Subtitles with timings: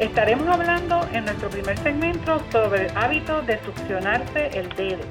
[0.00, 5.04] Estaremos hablando en nuestro primer segmento sobre el hábito de succionarse el dedo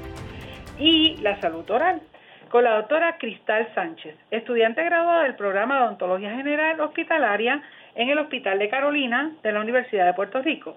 [0.78, 2.02] y la salud oral
[2.50, 7.62] con la doctora Cristal Sánchez, estudiante graduada del programa de Odontología General Hospitalaria
[7.94, 10.76] en el Hospital de Carolina de la Universidad de Puerto Rico,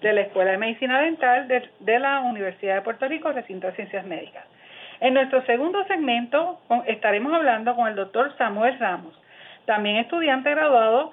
[0.00, 4.06] de la Escuela de Medicina Dental de, la Universidad de Puerto Rico, Recinto de Ciencias
[4.06, 4.46] Médicas.
[5.00, 9.14] En nuestro segundo segmento estaremos hablando con el doctor Samuel Ramos,
[9.66, 11.12] también estudiante graduado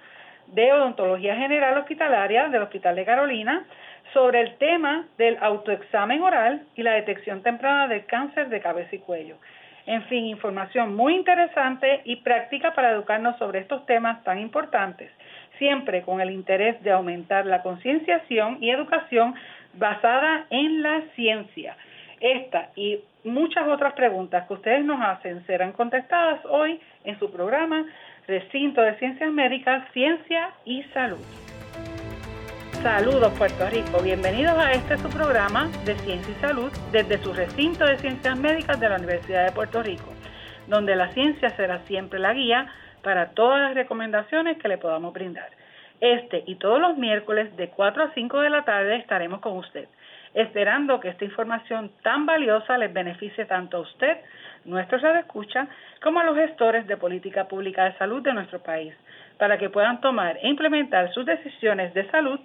[0.52, 3.66] de Odontología General Hospitalaria del Hospital de Carolina
[4.14, 9.00] sobre el tema del autoexamen oral y la detección temprana del cáncer de cabeza y
[9.00, 9.38] cuello.
[9.86, 15.10] En fin, información muy interesante y práctica para educarnos sobre estos temas tan importantes,
[15.58, 19.34] siempre con el interés de aumentar la concienciación y educación
[19.74, 21.76] basada en la ciencia.
[22.20, 27.86] Esta y muchas otras preguntas que ustedes nos hacen serán contestadas hoy en su programa
[28.32, 31.20] Recinto de Ciencias Médicas, Ciencia y Salud.
[32.82, 37.84] Saludos Puerto Rico, bienvenidos a este su programa de Ciencia y Salud desde su recinto
[37.84, 40.14] de Ciencias Médicas de la Universidad de Puerto Rico,
[40.68, 42.74] donde la ciencia será siempre la guía
[43.04, 45.50] para todas las recomendaciones que le podamos brindar.
[46.00, 49.90] Este y todos los miércoles de 4 a 5 de la tarde estaremos con usted,
[50.34, 54.18] esperando que esta información tan valiosa les beneficie tanto a usted
[54.66, 55.68] nuestros escucha
[56.04, 58.94] como a los gestores de política pública de salud de nuestro país,
[59.38, 62.40] para que puedan tomar e implementar sus decisiones de salud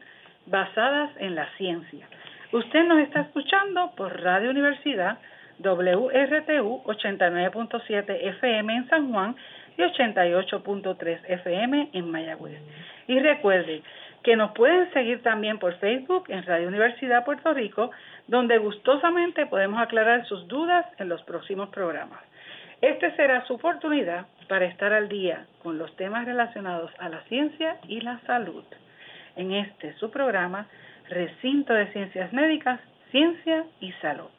[0.47, 2.07] basadas en la ciencia.
[2.53, 5.19] Usted nos está escuchando por Radio Universidad
[5.59, 9.37] WRTU 89.7 FM en San Juan
[9.77, 12.61] y 88.3 FM en Mayagüez.
[13.09, 13.83] Y recuerde
[14.27, 17.93] que nos pueden seguir también por Facebook en Radio Universidad Puerto Rico
[18.27, 22.19] donde gustosamente podemos aclarar sus dudas en los próximos programas.
[22.81, 27.77] Este será su oportunidad para estar al día con los temas relacionados a la ciencia
[27.87, 28.65] y la salud.
[29.37, 30.67] En este su programa,
[31.09, 32.81] Recinto de Ciencias Médicas,
[33.13, 34.31] Ciencia y Salud.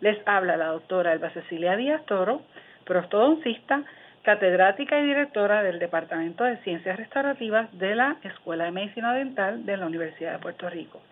[0.00, 2.40] Les habla la doctora Elba Cecilia Díaz Toro,
[2.86, 3.82] prostodoncista,
[4.24, 9.76] catedrática y directora del Departamento de Ciencias Restaurativas de la Escuela de Medicina Dental de
[9.76, 11.02] la Universidad de Puerto Rico.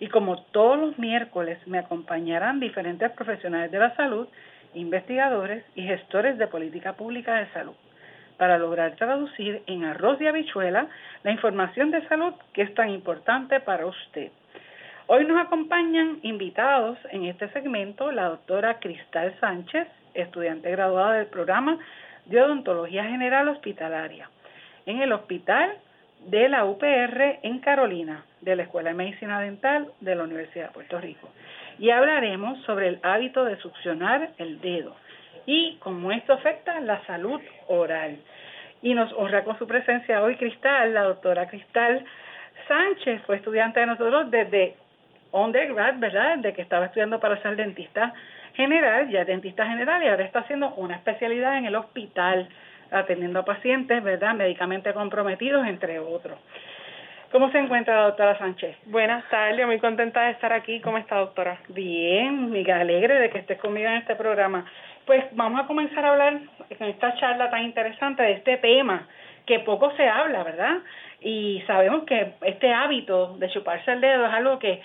[0.00, 4.26] Y como todos los miércoles me acompañarán diferentes profesionales de la salud,
[4.74, 7.74] investigadores y gestores de política pública de salud
[8.38, 10.88] para lograr traducir en arroz y habichuela
[11.22, 14.32] la información de salud que es tan importante para usted.
[15.06, 21.78] Hoy nos acompañan invitados en este segmento la doctora Cristal Sánchez, estudiante graduada del programa
[22.28, 24.30] de Odontología General Hospitalaria
[24.86, 25.76] en el Hospital
[26.26, 30.72] de la UPR en Carolina, de la Escuela de Medicina Dental de la Universidad de
[30.72, 31.28] Puerto Rico.
[31.78, 34.96] Y hablaremos sobre el hábito de succionar el dedo
[35.46, 38.18] y cómo esto afecta la salud oral.
[38.82, 42.04] Y nos honra con su presencia hoy Cristal, la doctora Cristal
[42.66, 44.76] Sánchez, fue estudiante de nosotros desde
[45.32, 46.36] undergrad, ¿verdad?
[46.36, 48.12] Desde que estaba estudiando para ser dentista
[48.58, 52.48] general, ya dentista general, y ahora está haciendo una especialidad en el hospital
[52.90, 54.34] atendiendo a pacientes, ¿verdad?
[54.34, 56.38] Médicamente comprometidos, entre otros.
[57.30, 58.76] ¿Cómo se encuentra la doctora Sánchez?
[58.86, 60.80] Buenas tardes, muy contenta de estar aquí.
[60.80, 61.58] ¿Cómo está, doctora?
[61.68, 64.64] Bien, me alegre de que estés conmigo en este programa.
[65.06, 69.06] Pues vamos a comenzar a hablar en esta charla tan interesante de este tema
[69.46, 70.78] que poco se habla, ¿verdad?
[71.20, 74.80] Y sabemos que este hábito de chuparse el dedo es algo que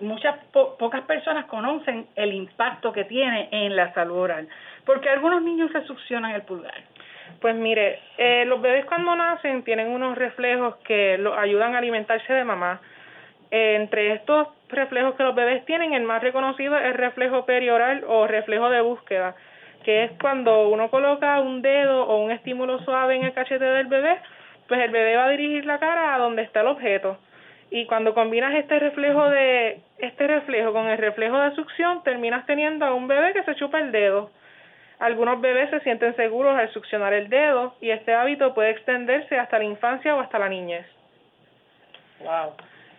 [0.00, 4.48] muchas pocas personas conocen el impacto que tiene en la salud oral,
[4.84, 6.82] porque algunos niños se succionan el pulgar.
[7.40, 12.32] Pues mire, eh, los bebés cuando nacen tienen unos reflejos que los ayudan a alimentarse
[12.32, 12.80] de mamá.
[13.50, 18.04] Eh, entre estos reflejos que los bebés tienen, el más reconocido es el reflejo perioral
[18.06, 19.36] o reflejo de búsqueda,
[19.84, 23.86] que es cuando uno coloca un dedo o un estímulo suave en el cachete del
[23.86, 24.18] bebé,
[24.66, 27.18] pues el bebé va a dirigir la cara a donde está el objeto.
[27.70, 32.86] Y cuando combinas este reflejo de este reflejo con el reflejo de succión, terminas teniendo
[32.86, 34.30] a un bebé que se chupa el dedo.
[34.98, 39.58] Algunos bebés se sienten seguros al succionar el dedo y este hábito puede extenderse hasta
[39.58, 40.86] la infancia o hasta la niñez.
[42.20, 42.54] Wow.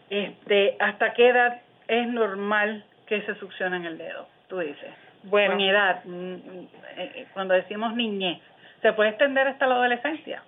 [0.10, 4.28] Este, ¿hasta qué edad es normal que se succionen el dedo?
[4.48, 4.92] Tú dices.
[5.24, 6.68] Bueno, en edad, mm, mm,
[6.98, 8.40] eh, eh, cuando decimos niñez,
[8.82, 10.42] ¿se puede extender hasta la adolescencia?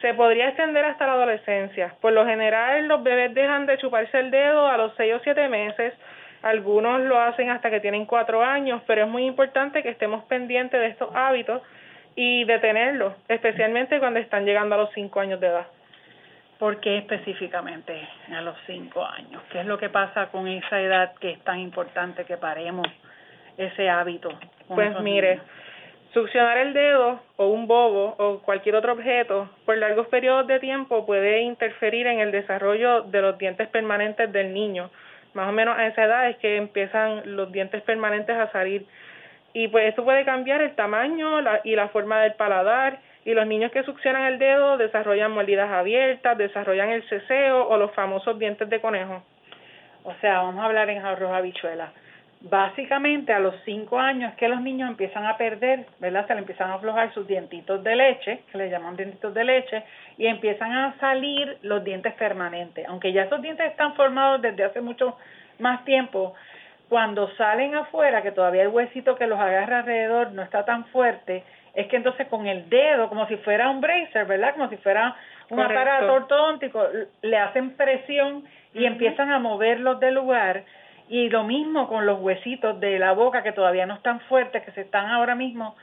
[0.00, 1.94] Se podría extender hasta la adolescencia.
[2.00, 5.48] Por lo general, los bebés dejan de chuparse el dedo a los 6 o 7
[5.48, 5.94] meses
[6.42, 10.80] Algunos lo hacen hasta que tienen cuatro años, pero es muy importante que estemos pendientes
[10.80, 11.62] de estos hábitos
[12.14, 15.66] y detenerlos, especialmente cuando están llegando a los cinco años de edad.
[16.58, 19.42] ¿Por qué específicamente a los cinco años?
[19.50, 22.86] ¿Qué es lo que pasa con esa edad que es tan importante que paremos
[23.56, 24.30] ese hábito?
[24.66, 25.40] Pues mire,
[26.12, 31.06] succionar el dedo o un bobo o cualquier otro objeto por largos periodos de tiempo
[31.06, 34.90] puede interferir en el desarrollo de los dientes permanentes del niño.
[35.34, 38.86] Más o menos a esa edad es que empiezan los dientes permanentes a salir.
[39.52, 43.70] Y pues esto puede cambiar el tamaño y la forma del paladar y los niños
[43.72, 48.80] que succionan el dedo desarrollan mordidas abiertas, desarrollan el ceseo o los famosos dientes de
[48.80, 49.22] conejo.
[50.04, 51.92] O sea, vamos a hablar en arroz habichuela.
[52.40, 56.24] Básicamente a los cinco años que los niños empiezan a perder, ¿verdad?
[56.28, 59.82] Se le empiezan a aflojar sus dientitos de leche, que le llaman dientitos de leche,
[60.16, 62.86] y empiezan a salir los dientes permanentes.
[62.88, 65.18] Aunque ya esos dientes están formados desde hace mucho
[65.58, 66.34] más tiempo,
[66.88, 71.42] cuando salen afuera, que todavía el huesito que los agarra alrededor no está tan fuerte,
[71.74, 74.54] es que entonces con el dedo, como si fuera un bracer, ¿verdad?
[74.54, 75.16] Como si fuera
[75.50, 76.86] un aparato ortodóntico,
[77.22, 78.44] le hacen presión
[78.74, 80.62] y empiezan a moverlos del lugar.
[81.08, 84.72] Y lo mismo con los huesitos de la boca que todavía no están fuertes, que
[84.72, 85.74] se están ahora mismo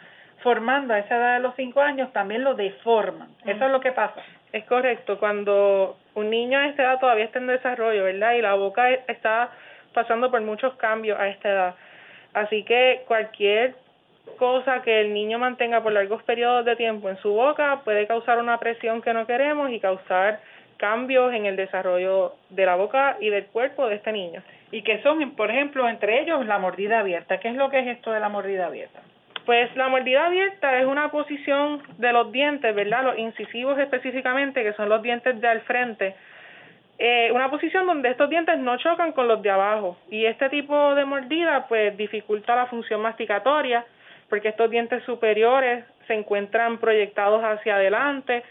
[0.44, 3.30] formando a esa edad de los cinco años, también lo deforman.
[3.46, 4.22] Eso es lo que pasa.
[4.52, 5.18] Es correcto.
[5.18, 8.34] Cuando un niño a esta edad todavía está en desarrollo, ¿verdad?
[8.34, 9.50] Y la boca está
[9.94, 11.76] pasando por muchos cambios a esta edad.
[12.34, 13.76] Así que cualquier
[14.38, 18.38] cosa que el niño mantenga por largos periodos de tiempo en su boca puede causar
[18.40, 20.40] una presión que no queremos y causar
[20.78, 24.44] cambios en el desarrollo de la boca y del cuerpo de este niño.
[24.76, 27.40] Y que son, por ejemplo, entre ellos la mordida abierta.
[27.40, 29.00] ¿Qué es lo que es esto de la mordida abierta?
[29.46, 33.06] Pues la mordida abierta es una posición de los dientes, ¿verdad?
[33.06, 36.14] Los incisivos específicamente, que son los dientes de al frente.
[37.00, 39.98] Eh, una posición donde estos dientes no chocan con los de abajo.
[40.10, 43.86] Y este tipo de mordida, pues, dificulta la función masticatoria
[44.28, 48.44] porque estos dientes superiores se encuentran proyectados hacia adelante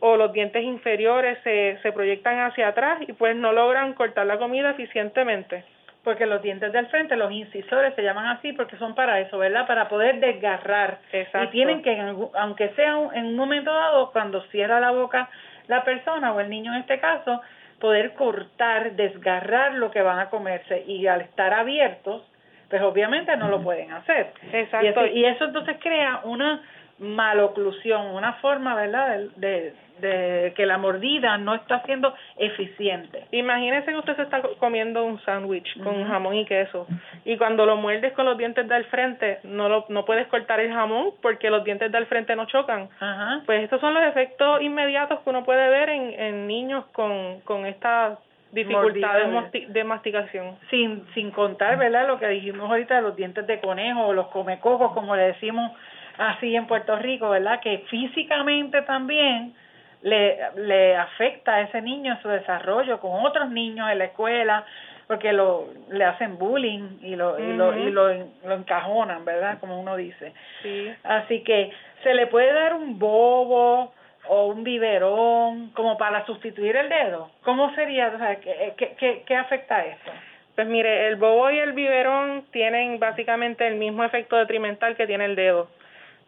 [0.00, 4.38] o los dientes inferiores se, se proyectan hacia atrás y pues no logran cortar la
[4.38, 5.64] comida eficientemente.
[6.02, 9.66] Porque los dientes del frente, los incisores, se llaman así porque son para eso, ¿verdad?
[9.66, 10.98] Para poder desgarrar.
[11.12, 11.48] Exacto.
[11.48, 11.94] Y tienen que,
[12.34, 15.28] aunque sea en un momento dado, cuando cierra la boca
[15.68, 17.42] la persona o el niño en este caso,
[17.78, 20.84] poder cortar, desgarrar lo que van a comerse.
[20.86, 22.22] Y al estar abiertos,
[22.70, 24.32] pues obviamente no lo pueden hacer.
[24.52, 25.06] Exacto.
[25.06, 26.62] Y eso, entonces crea una
[27.00, 33.26] maloclusión, una forma, ¿verdad?, de, de, que la mordida no está siendo eficiente.
[33.32, 36.86] Imagínese que usted se está comiendo un sándwich con jamón y queso
[37.24, 40.72] y cuando lo muerdes con los dientes del frente no lo, no puedes cortar el
[40.72, 42.88] jamón porque los dientes del frente no chocan.
[43.00, 43.42] Ajá.
[43.46, 47.66] Pues estos son los efectos inmediatos que uno puede ver en, en niños con, con
[47.66, 48.18] esta
[48.52, 50.56] dificultades de masticación.
[50.70, 52.06] Sin, sin contar, ¿verdad?
[52.08, 55.72] Lo que dijimos ahorita de los dientes de conejo o los comecocos, como le decimos
[56.20, 57.60] así en Puerto Rico, ¿verdad?
[57.60, 59.54] Que físicamente también
[60.02, 64.64] le, le afecta a ese niño en su desarrollo con otros niños en la escuela,
[65.06, 69.58] porque lo le hacen bullying y lo, y, lo, y lo, lo encajonan, ¿verdad?
[69.58, 70.32] Como uno dice.
[70.62, 70.92] Sí.
[71.02, 71.72] Así que
[72.04, 73.92] se le puede dar un bobo,
[74.28, 77.30] o un biberón como para sustituir el dedo?
[77.42, 78.12] ¿Cómo sería?
[78.14, 80.12] O sea, ¿qué, qué, qué, afecta eso?
[80.54, 85.24] Pues mire, el bobo y el biberón tienen básicamente el mismo efecto detrimental que tiene
[85.24, 85.68] el dedo.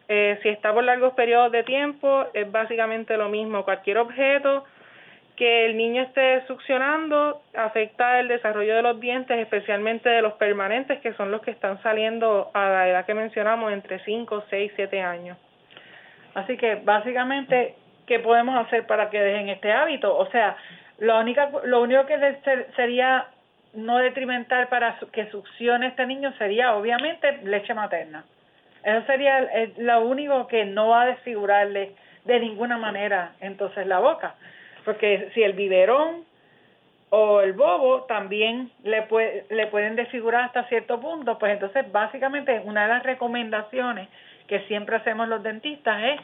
[0.07, 3.63] Eh, si está por largos periodos de tiempo, es básicamente lo mismo.
[3.63, 4.65] Cualquier objeto
[5.35, 10.99] que el niño esté succionando afecta el desarrollo de los dientes, especialmente de los permanentes,
[11.01, 15.01] que son los que están saliendo a la edad que mencionamos, entre 5, 6, 7
[15.01, 15.37] años.
[16.35, 20.15] Así que básicamente ¿qué podemos hacer para que dejen este hábito?
[20.15, 20.55] O sea,
[20.99, 22.37] lo, única, lo único que
[22.75, 23.27] sería
[23.73, 28.23] no detrimental para que succione este niño sería obviamente leche materna.
[28.83, 29.47] Eso sería
[29.77, 31.93] lo único que no va a desfigurarle
[32.25, 34.35] de ninguna manera entonces la boca.
[34.85, 36.25] Porque si el biberón
[37.09, 42.61] o el bobo también le, puede, le pueden desfigurar hasta cierto punto, pues entonces básicamente
[42.65, 44.09] una de las recomendaciones
[44.47, 46.21] que siempre hacemos los dentistas es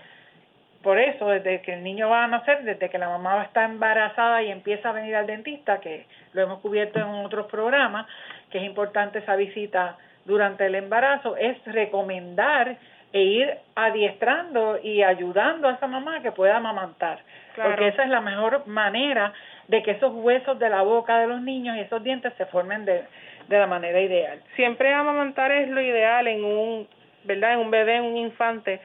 [0.81, 4.41] por eso, desde que el niño va a nacer, desde que la mamá está embarazada
[4.43, 8.07] y empieza a venir al dentista, que lo hemos cubierto en otros programas,
[8.49, 9.97] que es importante esa visita
[10.29, 12.77] durante el embarazo, es recomendar
[13.12, 17.19] e ir adiestrando y ayudando a esa mamá que pueda amamantar.
[17.55, 19.33] Porque esa es la mejor manera
[19.67, 22.86] de que esos huesos de la boca de los niños y esos dientes se formen
[22.86, 23.03] de,
[23.48, 24.39] de la manera ideal.
[24.55, 26.88] Siempre amamantar es lo ideal en un,
[27.25, 27.53] ¿verdad?
[27.53, 28.79] En un bebé, en un infante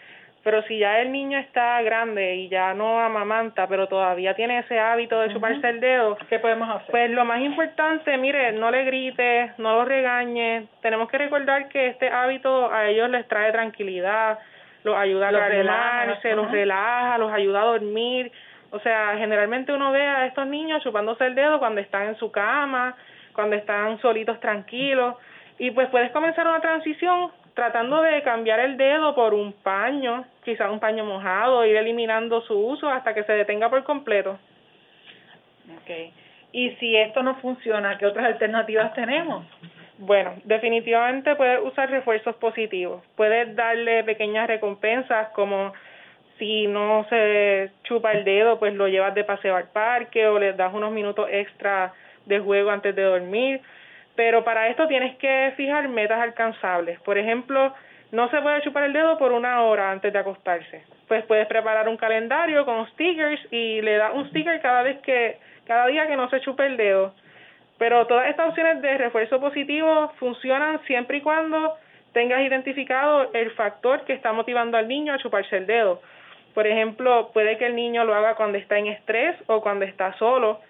[0.44, 4.78] Pero si ya el niño está grande y ya no amamanta, pero todavía tiene ese
[4.78, 6.90] hábito de chuparse el dedo, ¿qué podemos hacer?
[6.90, 10.66] Pues lo más importante, mire, no le grite, no lo regañe.
[10.82, 14.38] Tenemos que recordar que este hábito a ellos les trae tranquilidad,
[14.82, 18.30] los ayuda a calmarse, los relaja, los ayuda a dormir.
[18.70, 22.30] O sea, generalmente uno ve a estos niños chupándose el dedo cuando están en su
[22.30, 22.94] cama,
[23.32, 25.16] cuando están solitos tranquilos.
[25.58, 30.70] Y pues puedes comenzar una transición tratando de cambiar el dedo por un paño, quizás
[30.70, 34.38] un paño mojado, ir eliminando su uso hasta que se detenga por completo.
[35.82, 36.12] Okay.
[36.52, 39.46] Y si esto no funciona, ¿qué otras alternativas tenemos?
[39.98, 43.02] Bueno, definitivamente puedes usar refuerzos positivos.
[43.16, 45.72] Puedes darle pequeñas recompensas como
[46.38, 50.52] si no se chupa el dedo, pues lo llevas de paseo al parque o le
[50.52, 51.92] das unos minutos extra
[52.26, 53.60] de juego antes de dormir
[54.16, 57.00] pero para esto tienes que fijar metas alcanzables.
[57.00, 57.74] Por ejemplo,
[58.12, 60.84] no se puede chupar el dedo por una hora antes de acostarse.
[61.08, 65.38] Pues puedes preparar un calendario con stickers y le das un sticker cada vez que
[65.66, 67.14] cada día que no se chupe el dedo.
[67.78, 71.76] Pero todas estas opciones de refuerzo positivo funcionan siempre y cuando
[72.12, 76.00] tengas identificado el factor que está motivando al niño a chuparse el dedo.
[76.54, 80.12] Por ejemplo, puede que el niño lo haga cuando está en estrés o cuando está
[80.18, 80.60] solo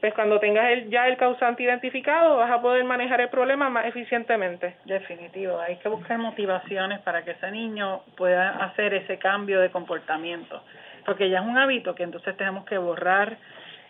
[0.00, 3.84] pues cuando tengas el, ya el causante identificado vas a poder manejar el problema más
[3.86, 4.76] eficientemente.
[4.86, 10.62] Definitivo, hay que buscar motivaciones para que ese niño pueda hacer ese cambio de comportamiento,
[11.04, 13.36] porque ya es un hábito que entonces tenemos que borrar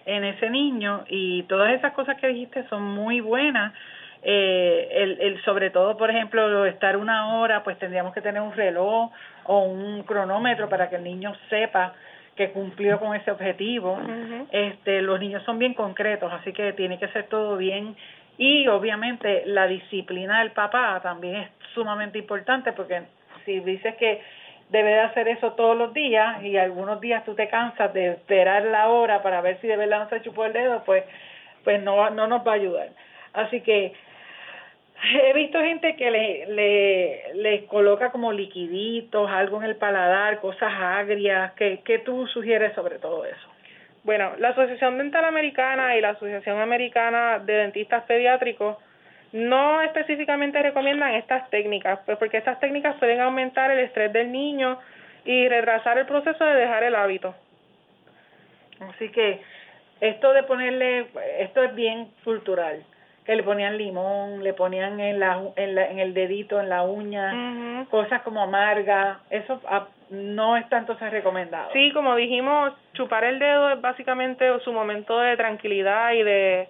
[0.05, 3.73] en ese niño y todas esas cosas que dijiste son muy buenas.
[4.23, 8.53] Eh, el, el sobre todo, por ejemplo, estar una hora, pues tendríamos que tener un
[8.53, 9.11] reloj
[9.45, 11.95] o un cronómetro para que el niño sepa
[12.37, 13.99] que cumplió con ese objetivo.
[14.51, 17.97] Este, los niños son bien concretos, así que tiene que ser todo bien
[18.39, 23.03] y obviamente la disciplina del papá también es sumamente importante porque
[23.45, 24.23] si dices que
[24.71, 28.63] debe de hacer eso todos los días y algunos días tú te cansas de esperar
[28.65, 31.05] la hora para ver si de verdad no se chupó el dedo, pues
[31.65, 32.89] pues no no nos va a ayudar.
[33.35, 33.93] Así que
[35.13, 40.73] He visto gente que le, le, le coloca como liquiditos, algo en el paladar, cosas
[40.73, 41.53] agrias.
[41.55, 43.49] ¿Qué, ¿Qué tú sugieres sobre todo eso?
[44.03, 48.77] Bueno, la Asociación Dental Americana y la Asociación Americana de Dentistas Pediátricos
[49.33, 54.79] no específicamente recomiendan estas técnicas, pues porque estas técnicas pueden aumentar el estrés del niño
[55.25, 57.35] y retrasar el proceso de dejar el hábito.
[58.81, 59.41] Así que
[60.01, 61.07] esto de ponerle,
[61.39, 62.83] esto es bien cultural
[63.31, 66.83] que le ponían limón, le ponían en, la, en, la, en el dedito, en la
[66.83, 71.71] uña, cosas como amarga, eso ah, no está entonces recomendado.
[71.73, 76.69] Sí, como dijimos, chupar el dedo es básicamente su momento de tranquilidad y de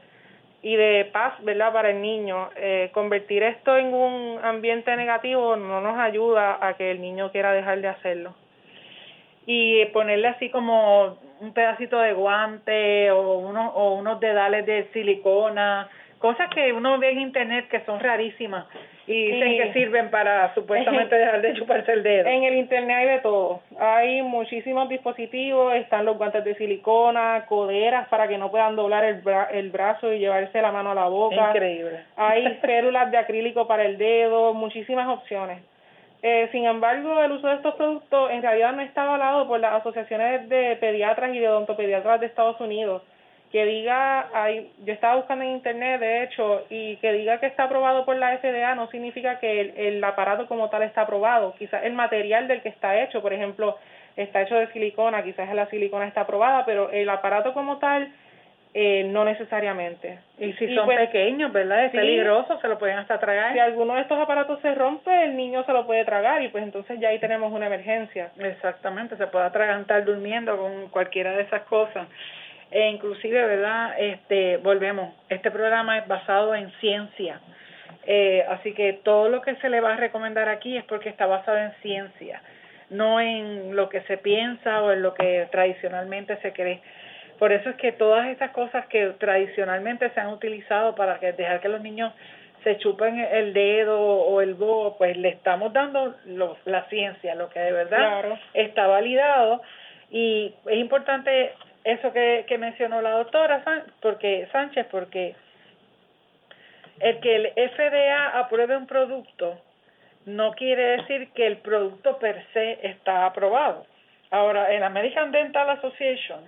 [0.60, 1.72] y de paz, ¿verdad?
[1.72, 2.50] Para el niño.
[2.56, 7.54] Eh, convertir esto en un ambiente negativo no nos ayuda a que el niño quiera
[7.54, 8.34] dejar de hacerlo.
[9.46, 15.88] Y ponerle así como un pedacito de guante o unos, o unos dedales de silicona
[16.20, 18.66] cosas que uno ve en internet que son rarísimas
[19.06, 22.28] y dicen que sirven para supuestamente dejar de chuparse el dedo.
[22.28, 23.62] En el internet hay de todo.
[23.78, 29.22] Hay muchísimos dispositivos, están los guantes de silicona, coderas para que no puedan doblar el,
[29.52, 31.48] el brazo y llevarse la mano a la boca.
[31.48, 32.04] Increíble.
[32.16, 35.62] Hay férulas de acrílico para el dedo, muchísimas opciones.
[36.22, 39.80] Eh, sin embargo, el uso de estos productos en realidad no está avalado por las
[39.80, 43.02] asociaciones de pediatras y de odontopediatras de Estados Unidos
[43.50, 47.64] que diga, hay, yo estaba buscando en internet de hecho, y que diga que está
[47.64, 51.54] aprobado por la FDA no significa que el, el aparato como tal está aprobado.
[51.58, 53.76] Quizás el material del que está hecho, por ejemplo,
[54.16, 58.12] está hecho de silicona, quizás la silicona está aprobada, pero el aparato como tal
[58.72, 60.20] eh, no necesariamente.
[60.38, 61.86] Y si son pues, pequeños, ¿verdad?
[61.86, 63.52] Es peligroso, se lo pueden hasta tragar.
[63.52, 66.62] Si alguno de estos aparatos se rompe, el niño se lo puede tragar y pues
[66.62, 68.30] entonces ya ahí tenemos una emergencia.
[68.38, 72.06] Exactamente, se puede atragantar durmiendo con cualquiera de esas cosas
[72.70, 73.94] e inclusive, ¿verdad?
[73.98, 77.40] Este, volvemos, este programa es basado en ciencia,
[78.06, 81.26] eh, así que todo lo que se le va a recomendar aquí es porque está
[81.26, 82.42] basado en ciencia,
[82.88, 86.80] no en lo que se piensa o en lo que tradicionalmente se cree.
[87.38, 91.60] Por eso es que todas esas cosas que tradicionalmente se han utilizado para que dejar
[91.60, 92.12] que los niños
[92.62, 96.14] se chupen el dedo o el bo, pues le estamos dando
[96.66, 99.62] la ciencia, lo que de verdad está validado
[100.10, 101.52] y es importante
[101.84, 103.62] eso que, que mencionó la doctora
[104.00, 105.34] porque Sánchez, porque
[107.00, 109.58] el que el FDA apruebe un producto
[110.26, 113.86] no quiere decir que el producto per se está aprobado.
[114.30, 116.40] Ahora, el American Dental Association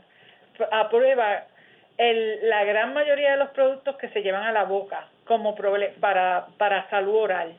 [0.70, 1.44] aprueba
[1.98, 5.56] el, la gran mayoría de los productos que se llevan a la boca como
[6.00, 7.54] para, para salud oral.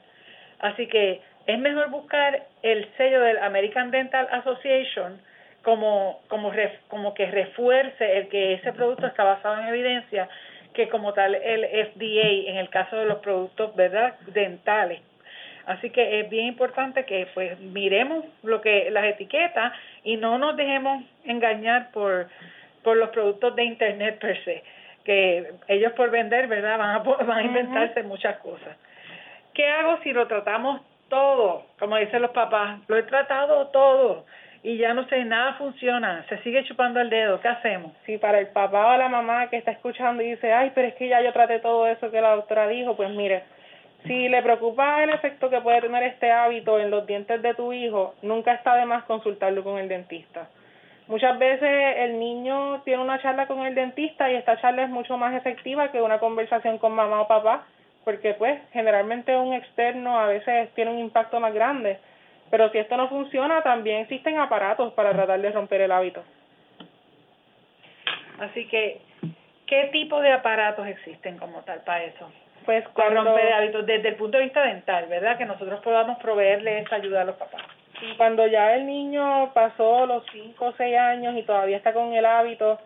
[0.60, 5.20] Así que es mejor buscar el sello del American Dental Association
[5.64, 6.52] como, como,
[6.90, 10.30] como que refuerce el que ese producto está basado en evidencia
[10.74, 15.02] que como tal el FDA en el caso de los productos verdad dentales.
[15.66, 19.72] Así que es bien importante que pues miremos lo que las etiquetas
[20.04, 22.28] y no nos dejemos engañar por
[22.84, 24.62] por los productos de internet per se
[25.06, 28.76] que ellos por vender verdad van a van a inventarse muchas cosas.
[29.54, 34.26] Qué hago si lo tratamos todo como dicen los papás lo he tratado todo
[34.64, 37.92] y ya no sé, nada funciona, se sigue chupando el dedo, ¿qué hacemos?
[38.06, 40.96] Si para el papá o la mamá que está escuchando y dice, ay, pero es
[40.96, 43.44] que ya yo traté todo eso que la doctora dijo, pues mire,
[44.06, 47.74] si le preocupa el efecto que puede tener este hábito en los dientes de tu
[47.74, 50.48] hijo, nunca está de más consultarlo con el dentista.
[51.08, 55.18] Muchas veces el niño tiene una charla con el dentista y esta charla es mucho
[55.18, 57.66] más efectiva que una conversación con mamá o papá,
[58.06, 62.00] porque pues generalmente un externo a veces tiene un impacto más grande
[62.54, 66.24] pero si esto no funciona, también existen aparatos para tratar de romper el hábito.
[68.40, 69.02] Así que,
[69.66, 72.32] ¿qué tipo de aparatos existen como tal para eso?
[72.64, 75.36] Pues para romper hábitos desde el punto de vista dental, ¿verdad?
[75.36, 77.64] Que nosotros podamos proveerle esa ayuda a los papás.
[78.18, 82.24] Cuando ya el niño pasó los 5 o 6 años y todavía está con el
[82.24, 82.80] hábito,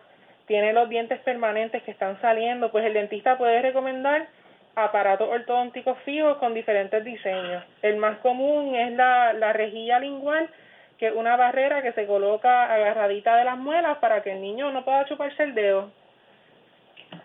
[0.46, 4.28] tiene los dientes permanentes que están saliendo, pues el dentista puede recomendar
[4.78, 7.64] aparatos ortodónticos fijos con diferentes diseños.
[7.82, 10.48] El más común es la, la rejilla lingual,
[10.98, 14.70] que es una barrera que se coloca agarradita de las muelas para que el niño
[14.70, 15.90] no pueda chuparse el dedo.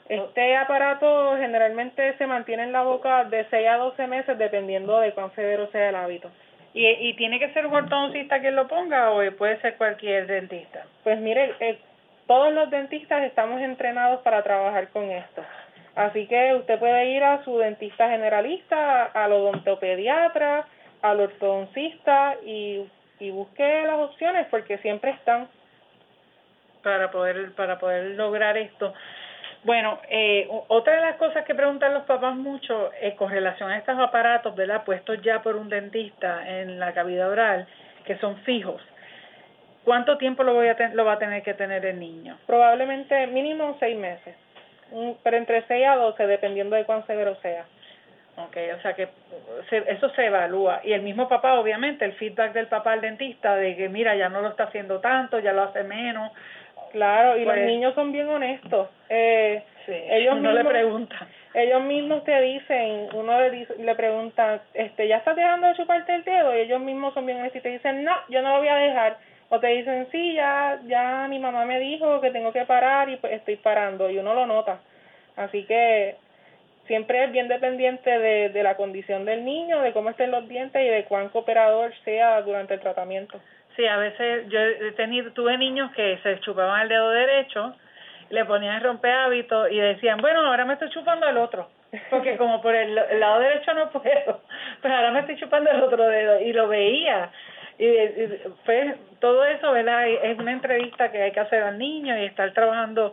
[0.10, 5.12] Este aparato generalmente se mantiene en la boca de 6 a 12 meses dependiendo de
[5.14, 6.30] cuán severo sea el hábito.
[6.74, 10.86] ¿Y, y tiene que ser un ortodoncista quien lo ponga o puede ser cualquier dentista?
[11.04, 11.78] Pues mire, eh,
[12.28, 15.44] todos los dentistas estamos entrenados para trabajar con esto.
[15.96, 20.66] Así que usted puede ir a su dentista generalista, al odontopediatra,
[21.02, 22.84] al ortodoncista y,
[23.20, 25.48] y busque las opciones porque siempre están
[26.82, 28.94] para poder para poder lograr esto.
[29.64, 33.78] Bueno, eh, otra de las cosas que preguntan los papás mucho es con relación a
[33.78, 34.84] estos aparatos, ¿verdad?
[34.84, 37.66] Puestos ya por un dentista en la cavidad oral,
[38.04, 38.82] que son fijos.
[39.86, 42.38] ¿Cuánto tiempo lo, voy a lo va a tener que tener el niño?
[42.46, 44.36] Probablemente mínimo seis meses
[45.24, 47.66] pero entre 6 a 12, dependiendo de cuán severo sea.
[48.36, 49.08] Ok, o sea que
[49.70, 50.82] eso se evalúa.
[50.84, 54.30] Y el mismo papá, obviamente, el feedback del papá al dentista de que, mira, ya
[54.30, 56.32] no lo está haciendo tanto, ya lo hace menos.
[56.92, 58.90] Claro, y los pues niños son bien honestos.
[59.10, 61.28] Eh, sí, ellos no le preguntan.
[61.54, 66.16] Ellos mismos te dicen, uno le, dice, le pregunta, este, ¿ya estás dejando de chuparte
[66.16, 66.56] el dedo?
[66.56, 68.76] Y ellos mismos son bien honestos y te dicen, no, yo no lo voy a
[68.76, 69.18] dejar
[69.54, 73.18] o te dicen, sí, ya, ya mi mamá me dijo que tengo que parar y
[73.18, 74.80] pues estoy parando y uno lo nota.
[75.36, 76.16] Así que
[76.88, 80.82] siempre es bien dependiente de, de la condición del niño, de cómo estén los dientes
[80.82, 83.40] y de cuán cooperador sea durante el tratamiento.
[83.76, 87.76] Sí, a veces yo he tenido, tuve niños que se chupaban el dedo derecho,
[88.32, 91.70] le ponían el rompe hábito y decían, bueno, ahora me estoy chupando el otro,
[92.10, 94.42] porque como por el, el lado derecho no puedo,
[94.82, 97.30] pero ahora me estoy chupando el otro dedo y lo veía
[97.78, 97.88] y,
[98.66, 100.08] fue todo eso, ¿verdad?
[100.08, 103.12] Es una entrevista que hay que hacer al niño y estar trabajando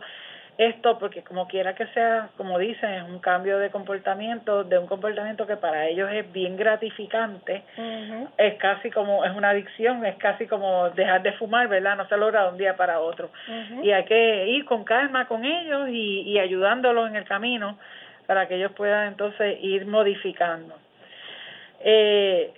[0.57, 4.85] esto porque como quiera que sea, como dicen, es un cambio de comportamiento, de un
[4.85, 7.63] comportamiento que para ellos es bien gratificante,
[8.37, 11.97] es casi como, es una adicción, es casi como dejar de fumar, ¿verdad?
[11.97, 13.31] No se logra de un día para otro.
[13.81, 17.77] Y hay que ir con calma con ellos y, y ayudándolos en el camino
[18.27, 20.75] para que ellos puedan entonces ir modificando.
[21.83, 22.53] Eh,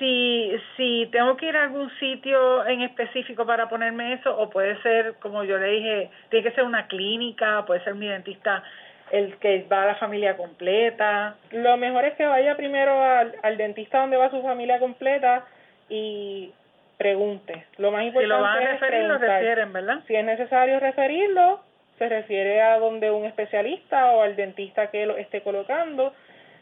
[0.00, 4.80] si, si tengo que ir a algún sitio en específico para ponerme eso, o puede
[4.82, 8.64] ser, como yo le dije, tiene que ser una clínica, puede ser mi dentista
[9.12, 11.36] el que va a la familia completa.
[11.52, 15.44] Lo mejor es que vaya primero al, al dentista donde va su familia completa
[15.88, 16.52] y
[16.96, 17.66] pregunte.
[17.78, 20.00] Lo más importante si lo van a referir, lo refieren, ¿verdad?
[20.06, 21.60] Si es necesario referirlo,
[21.98, 26.14] se refiere a donde un especialista o al dentista que lo esté colocando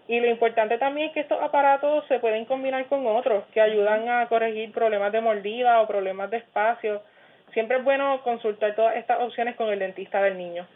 [0.08, 4.08] y lo importante también es que estos aparatos se pueden combinar con otros que ayudan
[4.08, 7.02] a corregir problemas de mordida o problemas de espacio.
[7.52, 10.66] Siempre es bueno consultar todas estas opciones con el dentista del niño.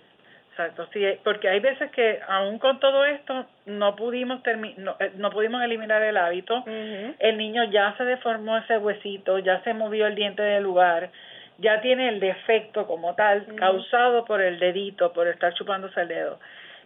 [0.51, 4.43] Exacto, sí, porque hay veces que aún con todo esto no pudimos
[4.77, 6.63] no, eh, no pudimos eliminar el hábito.
[6.67, 11.11] El niño ya se deformó ese huesito, ya se movió el diente del lugar,
[11.57, 16.39] ya tiene el defecto como tal causado por el dedito, por estar chupándose el dedo.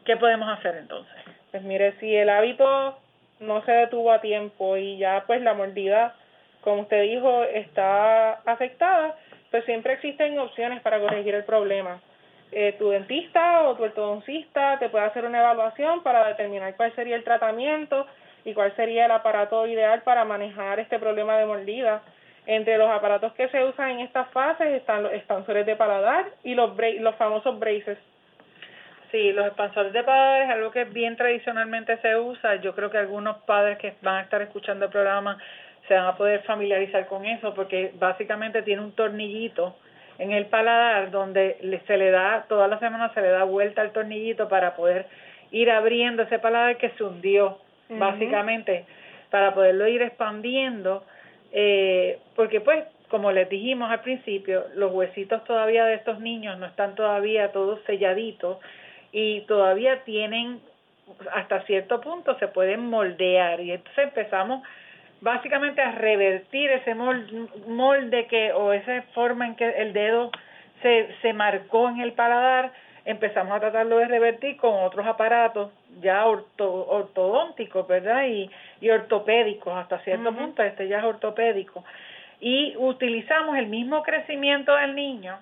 [0.04, 1.16] ¿Qué podemos hacer entonces?
[1.56, 2.98] Pues mire, si el hábito
[3.40, 6.14] no se detuvo a tiempo y ya pues la mordida,
[6.60, 9.16] como usted dijo, está afectada,
[9.50, 11.98] pues siempre existen opciones para corregir el problema.
[12.52, 17.16] Eh, tu dentista o tu ortodoncista te puede hacer una evaluación para determinar cuál sería
[17.16, 18.06] el tratamiento
[18.44, 22.02] y cuál sería el aparato ideal para manejar este problema de mordida.
[22.44, 26.54] Entre los aparatos que se usan en estas fases están los expansores de paladar y
[26.54, 27.96] los, los famosos braces.
[29.10, 32.56] Sí, los expansores de paladar es algo que bien tradicionalmente se usa.
[32.56, 35.38] Yo creo que algunos padres que van a estar escuchando el programa
[35.86, 39.76] se van a poder familiarizar con eso porque básicamente tiene un tornillito
[40.18, 43.92] en el paladar donde se le da, toda la semana se le da vuelta al
[43.92, 45.06] tornillito para poder
[45.50, 48.84] ir abriendo ese paladar que se hundió, básicamente,
[49.30, 51.04] para poderlo ir expandiendo,
[51.52, 56.66] eh, porque pues, como les dijimos al principio, los huesitos todavía de estos niños no
[56.66, 58.58] están todavía todos selladitos
[59.18, 60.60] y todavía tienen,
[61.32, 64.62] hasta cierto punto, se pueden moldear y entonces empezamos
[65.22, 70.30] básicamente a revertir ese molde que o esa forma en que el dedo
[70.82, 72.72] se, se marcó en el paladar,
[73.06, 78.26] empezamos a tratarlo de revertir con otros aparatos ya orto, ortodónticos, ¿verdad?
[78.26, 78.50] Y,
[78.82, 81.82] y ortopédicos hasta cierto punto, este ya es ortopédico.
[82.38, 85.38] Y utilizamos el mismo crecimiento del niño,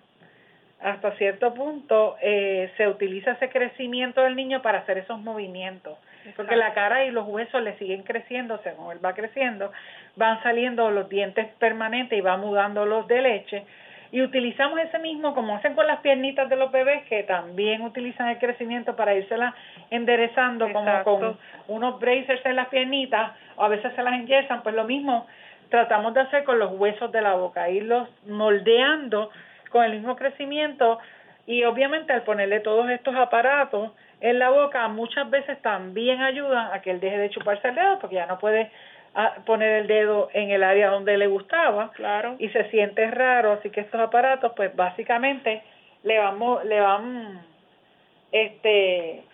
[0.84, 5.96] hasta cierto punto eh, se utiliza ese crecimiento del niño para hacer esos movimientos.
[6.36, 9.72] Porque la cara y los huesos le siguen creciendo según él va creciendo,
[10.16, 13.64] van saliendo los dientes permanentes y va mudando los de leche.
[14.12, 18.28] Y utilizamos ese mismo, como hacen con las piernitas de los bebés, que también utilizan
[18.28, 19.54] el crecimiento para irselas
[19.90, 24.74] enderezando, como con unos bracers en las piernitas, o a veces se las enyesan, pues
[24.74, 25.26] lo mismo
[25.70, 29.30] tratamos de hacer con los huesos de la boca, irlos moldeando
[29.74, 31.00] con el mismo crecimiento
[31.46, 36.80] y obviamente al ponerle todos estos aparatos, en la boca muchas veces también ayudan a
[36.80, 38.70] que él deje de chuparse el dedo porque ya no puede
[39.16, 42.36] ah, poner el dedo en el área donde le gustaba claro.
[42.38, 43.50] y se siente raro.
[43.50, 45.64] Así que estos aparatos pues básicamente
[46.04, 47.42] le vamos le van
[48.30, 49.24] este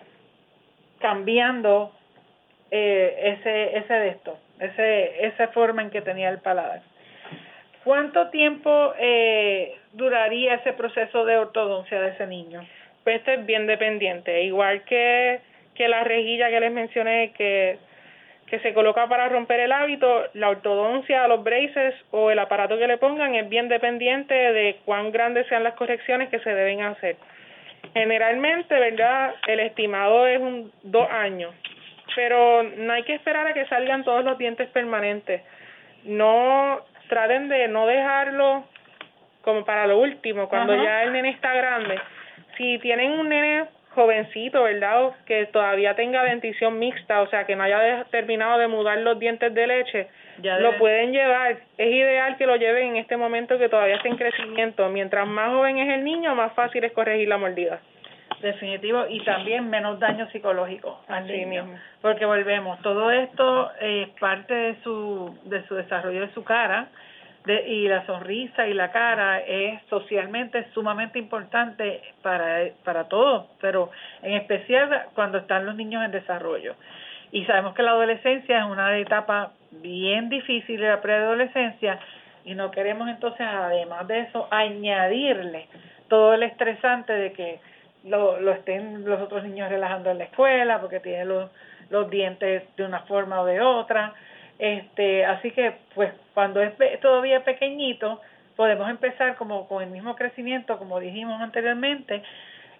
[1.01, 1.93] cambiando
[2.71, 6.81] eh, ese ese de esto ese esa forma en que tenía el paladar
[7.85, 12.67] cuánto tiempo eh, duraría ese proceso de ortodoncia de ese niño
[13.05, 15.41] pues esto es bien dependiente, igual que,
[15.75, 17.79] que la rejilla que les mencioné que,
[18.47, 22.87] que se coloca para romper el hábito, la ortodoncia, los braces o el aparato que
[22.87, 27.17] le pongan es bien dependiente de cuán grandes sean las correcciones que se deben hacer.
[27.95, 29.35] Generalmente, ¿verdad?
[29.47, 31.55] El estimado es un dos años,
[32.15, 35.43] pero no hay que esperar a que salgan todos los dientes permanentes.
[36.05, 38.65] No traten de no dejarlo
[39.43, 42.01] como para lo último, cuando ya el nene está grande
[42.61, 45.13] si tienen un nene jovencito, ¿verdad?
[45.25, 49.53] que todavía tenga dentición mixta, o sea, que no haya terminado de mudar los dientes
[49.55, 50.09] de leche,
[50.43, 51.57] ya lo pueden llevar.
[51.79, 54.89] Es ideal que lo lleven en este momento que todavía está en crecimiento.
[54.91, 57.81] Mientras más joven es el niño, más fácil es corregir la mordida.
[58.41, 61.67] Definitivo, y también menos daño psicológico al niño.
[62.01, 66.89] Porque volvemos, todo esto es parte de su, de su desarrollo de su cara,
[67.45, 73.91] de, y la sonrisa y la cara es socialmente sumamente importante para, para todos, pero
[74.23, 76.77] en especial cuando están los niños en desarrollo.
[77.33, 81.99] Y sabemos que la adolescencia es una etapa bien difícil de la preadolescencia
[82.45, 85.67] y no queremos entonces, además de eso, añadirle
[86.09, 87.61] todo el estresante de que
[88.05, 91.51] lo, lo estén los otros niños relajando en la escuela porque tienen los,
[91.91, 94.15] los dientes de una forma o de otra
[94.61, 98.21] este, así que, pues, cuando es todavía pequeñito,
[98.57, 102.23] podemos empezar como con el mismo crecimiento, como dijimos anteriormente,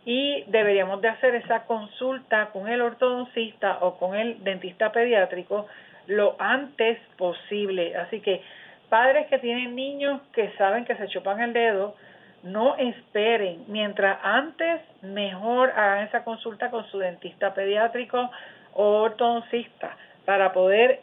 [0.05, 5.67] y deberíamos de hacer esa consulta con el ortodoncista o con el dentista pediátrico
[6.07, 7.97] lo antes posible.
[7.97, 8.43] Así que
[8.91, 11.97] padres que tienen niños que saben que se chupan el dedo,
[12.43, 13.65] no esperen.
[13.69, 18.31] Mientras antes, mejor hagan esa consulta con su dentista pediátrico
[18.75, 21.01] o ortodoncista para poder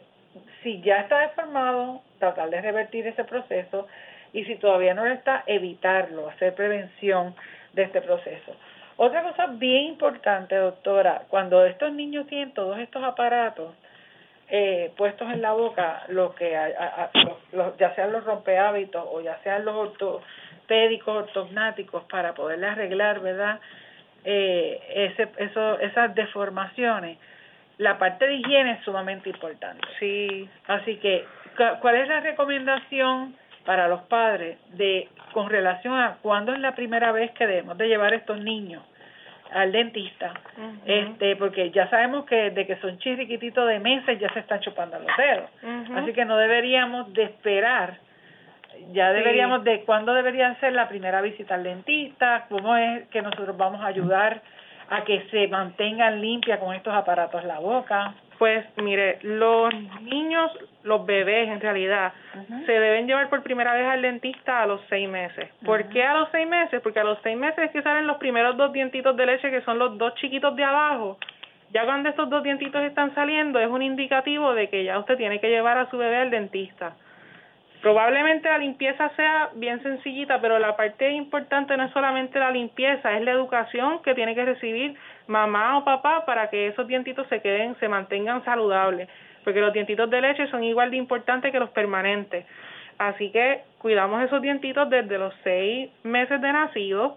[0.62, 3.86] si ya está deformado, tratar de revertir ese proceso
[4.32, 7.34] y si todavía no lo está, evitarlo, hacer prevención
[7.72, 8.54] de este proceso.
[8.96, 13.72] Otra cosa bien importante, doctora, cuando estos niños tienen todos estos aparatos
[14.50, 19.74] eh, puestos en la boca, lo que ya sean los rompehábitos o ya sean los
[20.68, 23.60] ortopédicos, ortognáticos, para poderle arreglar, ¿verdad?
[24.24, 24.80] Eh,
[25.12, 27.18] ese, eso, esas deformaciones,
[27.78, 29.86] la parte de higiene es sumamente importante.
[29.98, 30.48] Sí.
[30.66, 31.24] Así que,
[31.80, 37.12] ¿cuál es la recomendación para los padres de con relación a cuándo es la primera
[37.12, 38.82] vez que debemos de llevar a estos niños
[39.52, 40.34] al dentista?
[40.84, 44.98] Este, porque ya sabemos que de que son chirriquititos de meses ya se están chupando
[44.98, 45.50] los dedos.
[45.96, 48.07] Así que no deberíamos de esperar
[48.92, 53.56] ya deberíamos de cuándo debería ser la primera visita al dentista, cómo es que nosotros
[53.56, 54.40] vamos a ayudar
[54.90, 58.14] a que se mantengan limpia con estos aparatos la boca.
[58.38, 60.52] Pues mire, los niños,
[60.84, 62.12] los bebés en realidad,
[62.66, 65.50] se deben llevar por primera vez al dentista a los seis meses.
[65.64, 66.80] ¿Por qué a los seis meses?
[66.80, 69.62] Porque a los seis meses es que salen los primeros dos dientitos de leche, que
[69.62, 71.18] son los dos chiquitos de abajo.
[71.72, 75.40] Ya cuando estos dos dientitos están saliendo, es un indicativo de que ya usted tiene
[75.40, 76.94] que llevar a su bebé al dentista.
[77.80, 83.16] Probablemente la limpieza sea bien sencillita, pero la parte importante no es solamente la limpieza,
[83.16, 84.96] es la educación que tiene que recibir
[85.28, 89.08] mamá o papá para que esos dientitos se queden, se mantengan saludables,
[89.44, 92.46] porque los dientitos de leche son igual de importantes que los permanentes.
[92.98, 97.16] Así que cuidamos esos dientitos desde los seis meses de nacido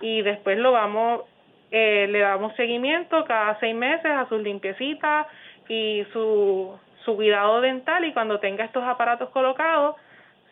[0.00, 1.22] y después lo vamos,
[1.70, 5.28] eh, le damos seguimiento cada seis meses a sus limpiecitas
[5.68, 9.96] y su su cuidado dental y cuando tenga estos aparatos colocados,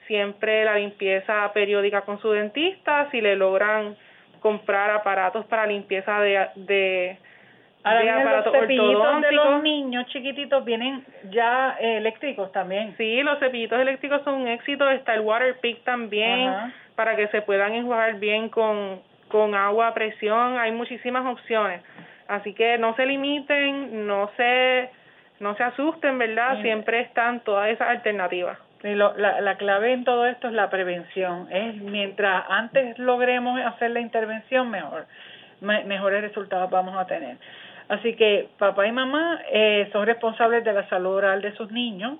[0.06, 3.96] siempre la limpieza periódica con su dentista, si le logran
[4.40, 7.18] comprar aparatos para limpieza de, de
[7.84, 12.94] aparatos los cepillitos de los niños chiquititos vienen ya eh, eléctricos también.
[12.96, 14.88] Sí, los cepillitos eléctricos son un éxito.
[14.90, 16.52] Está el Waterpik también
[16.94, 20.58] para que se puedan enjuagar bien con, con agua a presión.
[20.58, 21.82] Hay muchísimas opciones.
[22.28, 24.90] Así que no se limiten, no se
[25.40, 26.60] no se asusten, ¿verdad?
[26.62, 28.58] Siempre están todas esas alternativas.
[28.82, 31.48] Y lo, la, la clave en todo esto es la prevención.
[31.50, 35.06] Es mientras antes logremos hacer la intervención, mejor,
[35.60, 37.36] mejores resultados vamos a tener.
[37.88, 42.18] Así que papá y mamá eh, son responsables de la salud oral de sus niños.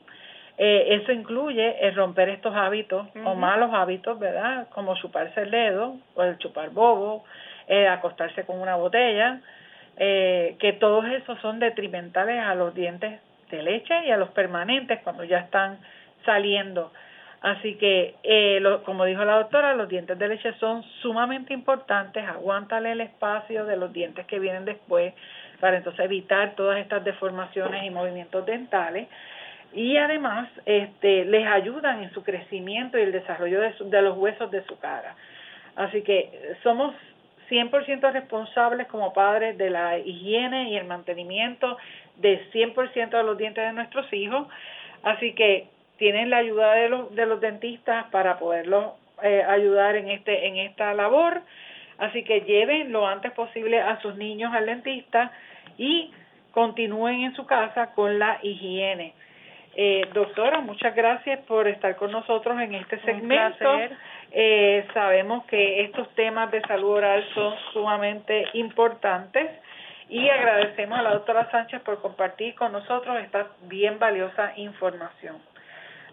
[0.59, 4.67] Eh, eso incluye el romper estos hábitos o malos hábitos, ¿verdad?
[4.71, 7.25] Como chuparse el dedo o el chupar bobo,
[7.69, 9.41] eh, acostarse con una botella,
[10.03, 14.99] eh, que todos esos son detrimentales a los dientes de leche y a los permanentes
[15.05, 15.79] cuando ya están
[16.25, 16.91] saliendo.
[17.43, 22.27] Así que, eh, lo, como dijo la doctora, los dientes de leche son sumamente importantes,
[22.27, 25.13] aguántale el espacio de los dientes que vienen después
[25.61, 29.07] para entonces evitar todas estas deformaciones y movimientos dentales
[29.75, 34.51] y además este, les ayudan en su crecimiento y el desarrollo de, de los huesos
[34.51, 35.15] de su cara.
[35.77, 36.95] Así que somos
[37.51, 41.77] 100% responsables como padres de la higiene y el mantenimiento
[42.17, 44.47] de 100% de los dientes de nuestros hijos.
[45.03, 45.67] Así que
[45.99, 50.57] tienen la ayuda de los, de los dentistas para poderlos eh, ayudar en, este, en
[50.57, 51.43] esta labor.
[51.99, 55.33] Así que lleven lo antes posible a sus niños al dentista
[55.77, 56.11] y
[56.53, 59.13] continúen en su casa con la higiene.
[59.77, 63.79] Eh, doctora, muchas gracias por estar con nosotros en este segmento.
[64.33, 69.51] Eh, sabemos que estos temas de salud oral son sumamente importantes
[70.09, 75.37] y agradecemos a la doctora Sánchez por compartir con nosotros esta bien valiosa información.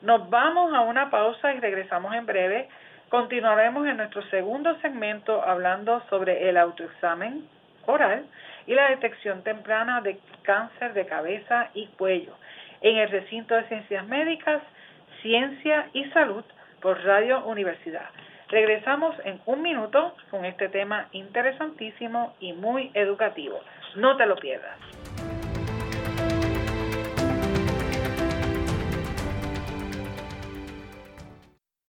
[0.01, 2.69] Nos vamos a una pausa y regresamos en breve.
[3.10, 7.47] Continuaremos en nuestro segundo segmento hablando sobre el autoexamen
[7.86, 8.25] oral
[8.65, 12.36] y la detección temprana de cáncer de cabeza y cuello
[12.82, 14.62] en el recinto de ciencias médicas,
[15.21, 16.43] ciencia y salud
[16.81, 18.09] por Radio Universidad.
[18.49, 23.59] Regresamos en un minuto con este tema interesantísimo y muy educativo.
[23.95, 24.77] No te lo pierdas.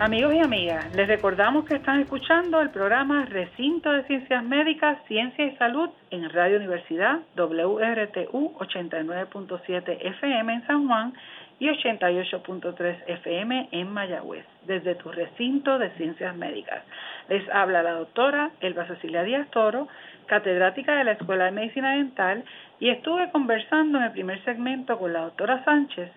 [0.00, 5.44] Amigos y amigas, les recordamos que están escuchando el programa Recinto de Ciencias Médicas, Ciencia
[5.44, 11.12] y Salud en Radio Universidad WRTU 89.7 FM en San Juan
[11.58, 16.82] y 88.3 FM en Mayagüez, desde tu recinto de ciencias médicas.
[17.28, 19.86] Les habla la doctora Elba Cecilia Díaz Toro,
[20.24, 22.42] catedrática de la Escuela de Medicina Dental,
[22.78, 26.10] y estuve conversando en el primer segmento con la doctora Sánchez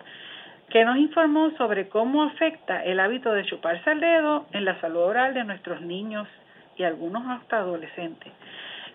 [0.74, 5.02] que nos informó sobre cómo afecta el hábito de chuparse el dedo en la salud
[5.02, 6.28] oral de nuestros niños
[6.76, 8.34] y algunos hasta adolescentes.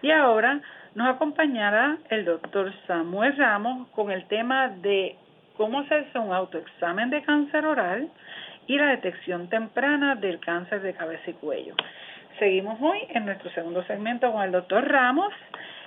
[0.02, 0.60] Y ahora
[0.96, 5.14] nos acompañará el doctor Samuel Ramos con el tema de
[5.56, 8.08] cómo hacerse un autoexamen de cáncer oral
[8.66, 11.76] y la detección temprana del cáncer de cabeza y cuello.
[12.40, 15.32] Seguimos hoy en nuestro segundo segmento con el doctor Ramos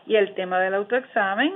[0.08, 1.52] y el tema del autoexamen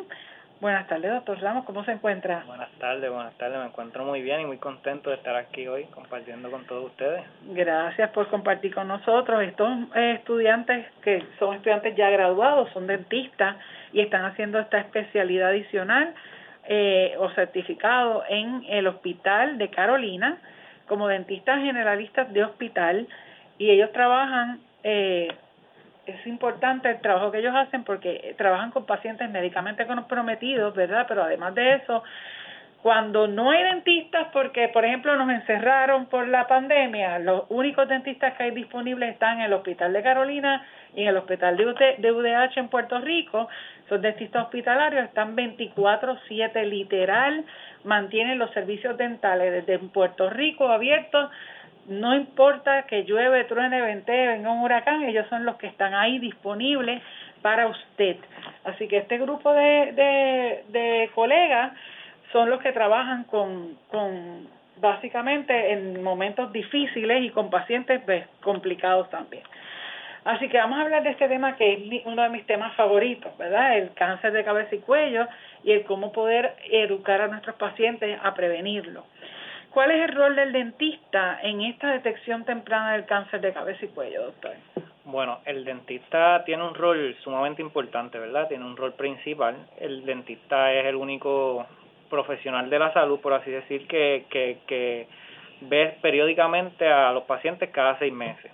[0.65, 2.43] Buenas tardes, doctor Ramos, ¿cómo se encuentra?
[2.47, 5.83] Buenas tardes, buenas tardes, me encuentro muy bien y muy contento de estar aquí hoy
[5.91, 7.21] compartiendo con todos ustedes.
[7.51, 9.43] Gracias por compartir con nosotros.
[9.43, 13.57] Estos eh, estudiantes que son estudiantes ya graduados, son dentistas
[13.93, 16.15] y están haciendo esta especialidad adicional
[16.67, 20.39] eh, o certificado en el Hospital de Carolina
[20.87, 23.07] como dentistas generalistas de hospital
[23.59, 25.27] y ellos trabajan eh,
[26.05, 31.05] es importante el trabajo que ellos hacen porque trabajan con pacientes médicamente comprometidos, ¿verdad?
[31.07, 32.03] Pero además de eso,
[32.81, 38.35] cuando no hay dentistas, porque por ejemplo nos encerraron por la pandemia, los únicos dentistas
[38.35, 40.63] que hay disponibles están en el Hospital de Carolina
[40.93, 43.49] y en el Hospital de UDH en Puerto Rico.
[43.85, 47.43] Esos dentistas hospitalarios están 24/7 literal,
[47.83, 51.31] mantienen los servicios dentales desde Puerto Rico abiertos.
[51.87, 56.17] No importa que llueve, truene, vente, venga un huracán, ellos son los que están ahí
[56.19, 57.01] disponibles
[57.41, 58.17] para usted.
[58.63, 61.73] Así que este grupo de, de, de colegas
[62.31, 69.09] son los que trabajan con, con básicamente en momentos difíciles y con pacientes pues, complicados
[69.09, 69.43] también.
[70.25, 73.37] Así que vamos a hablar de este tema que es uno de mis temas favoritos,
[73.37, 73.77] ¿verdad?
[73.77, 75.27] El cáncer de cabeza y cuello
[75.63, 79.05] y el cómo poder educar a nuestros pacientes a prevenirlo.
[79.75, 83.89] ¿Cuál es el rol del dentista en esta detección temprana del cáncer de cabeza y
[83.89, 84.53] cuello, doctor?
[85.03, 88.47] Bueno, el dentista tiene un rol sumamente importante, ¿verdad?
[88.47, 89.67] Tiene un rol principal.
[89.77, 91.65] El dentista es el único
[92.09, 95.09] profesional de la salud, por así decir, que, que, que
[95.59, 98.53] ve periódicamente a los pacientes cada seis meses.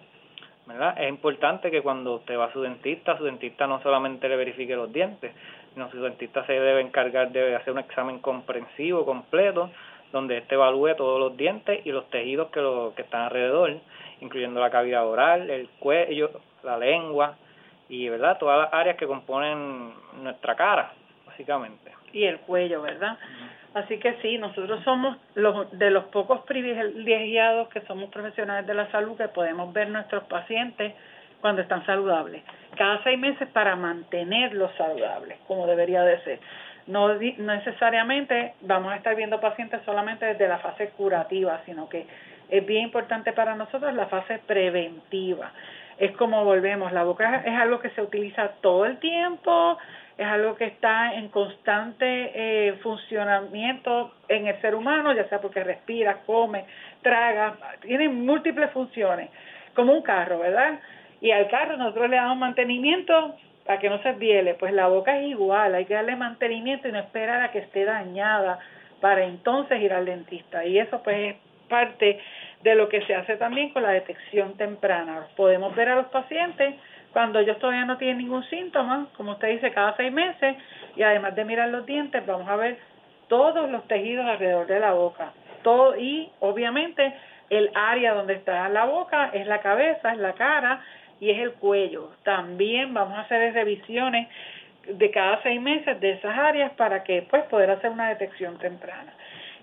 [0.66, 1.00] ¿verdad?
[1.00, 4.76] Es importante que cuando usted va a su dentista, su dentista no solamente le verifique
[4.76, 5.34] los dientes,
[5.72, 9.70] sino su dentista se debe encargar de hacer un examen comprensivo, completo,
[10.12, 13.78] donde éste evalúe todos los dientes y los tejidos que, lo, que están alrededor,
[14.20, 16.32] incluyendo la cavidad oral, el cuello,
[16.64, 17.38] la lengua
[17.90, 20.94] y verdad todas las áreas que componen nuestra cara,
[21.26, 23.18] básicamente y el cuello, ¿verdad?
[23.74, 28.92] Así que sí, nosotros somos los de los pocos privilegiados que somos profesionales de la
[28.92, 30.94] salud que podemos ver nuestros pacientes
[31.40, 32.44] cuando están saludables.
[32.76, 36.40] Cada seis meses para mantenerlos saludables, como debería de ser.
[36.88, 42.06] No necesariamente vamos a estar viendo pacientes solamente desde la fase curativa, sino que
[42.50, 45.52] es bien importante para nosotros la fase preventiva.
[45.98, 49.78] Es como volvemos, la boca es algo que se utiliza todo el tiempo,
[50.18, 55.64] es algo que está en constante eh, funcionamiento en el ser humano, ya sea porque
[55.64, 56.66] respira, come,
[57.02, 59.30] traga, tiene múltiples funciones,
[59.74, 60.80] como un carro, ¿verdad?
[61.22, 63.36] Y al carro nosotros le damos mantenimiento
[63.72, 66.92] para que no se viele, pues la boca es igual, hay que darle mantenimiento y
[66.92, 68.60] no esperar a que esté dañada
[69.00, 70.66] para entonces ir al dentista.
[70.66, 71.36] Y eso pues es
[71.70, 72.20] parte
[72.64, 75.26] de lo que se hace también con la detección temprana.
[75.38, 76.76] Podemos ver a los pacientes
[77.14, 80.58] cuando ellos todavía no tienen ningún síntoma, como usted dice, cada seis meses,
[80.98, 82.78] y además de mirar los dientes, vamos a ver
[83.30, 85.32] todos los tejidos alrededor de la boca.
[85.64, 87.14] Todo, y obviamente
[87.50, 90.82] el área donde está la boca es la cabeza, es la cara
[91.22, 92.10] y es el cuello.
[92.24, 94.28] También vamos a hacer revisiones
[94.88, 99.14] de cada seis meses de esas áreas para que pues poder hacer una detección temprana.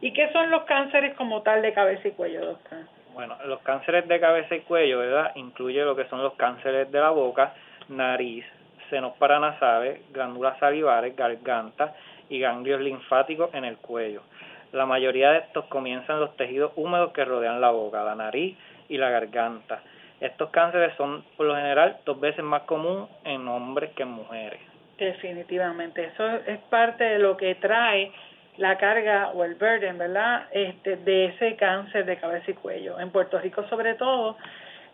[0.01, 2.79] ¿Y qué son los cánceres como tal de cabeza y cuello, doctor?
[3.12, 5.33] Bueno, los cánceres de cabeza y cuello, ¿verdad?
[5.35, 7.53] Incluye lo que son los cánceres de la boca,
[7.88, 8.47] nariz,
[8.90, 11.94] senos paranasales, glándulas salivares, garganta
[12.29, 14.23] y ganglios linfáticos en el cuello.
[14.71, 18.57] La mayoría de estos comienzan en los tejidos húmedos que rodean la boca, la nariz
[18.88, 19.83] y la garganta.
[20.20, 24.61] Estos cánceres son por lo general dos veces más comunes en hombres que en mujeres.
[24.98, 28.11] Definitivamente, eso es parte de lo que trae
[28.57, 30.46] la carga o el burden, ¿verdad?
[30.50, 32.98] Este, de ese cáncer de cabeza y cuello.
[32.98, 34.37] En Puerto Rico, sobre todo,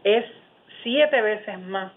[0.05, 0.27] es
[0.83, 1.93] siete veces más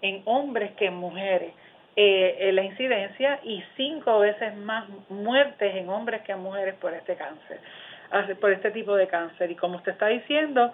[0.00, 1.52] en hombres que en mujeres
[1.96, 7.16] eh, la incidencia y cinco veces más muertes en hombres que en mujeres por este
[7.16, 7.58] cáncer,
[8.40, 9.50] por este tipo de cáncer.
[9.50, 10.70] Y como usted está diciendo,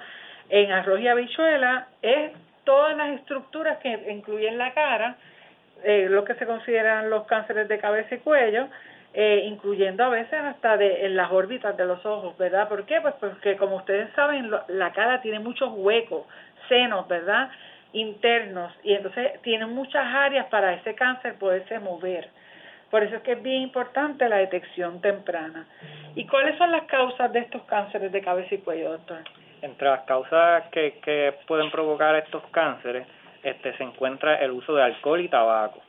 [0.48, 2.33] en arroz y habichuela es
[2.64, 5.16] todas las estructuras que incluyen la cara,
[5.83, 8.68] eh, lo que se consideran los cánceres de cabeza y cuello,
[9.12, 12.68] eh, incluyendo a veces hasta de, en las órbitas de los ojos, ¿verdad?
[12.68, 13.00] ¿Por qué?
[13.00, 16.26] Pues porque como ustedes saben, la cara tiene muchos huecos,
[16.68, 17.50] senos, ¿verdad?
[17.92, 22.28] Internos, y entonces tiene muchas áreas para ese cáncer poderse mover.
[22.90, 25.66] Por eso es que es bien importante la detección temprana.
[26.14, 29.22] ¿Y cuáles son las causas de estos cánceres de cabeza y cuello, doctor?
[29.64, 33.07] Entre las causas que, que pueden provocar estos cánceres
[33.42, 35.81] este, se encuentra el uso de alcohol y tabaco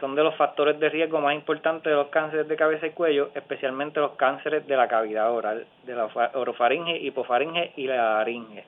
[0.00, 3.30] son de los factores de riesgo más importantes de los cánceres de cabeza y cuello,
[3.34, 8.64] especialmente los cánceres de la cavidad oral, de la orofaringe, hipofaringe y la laringe.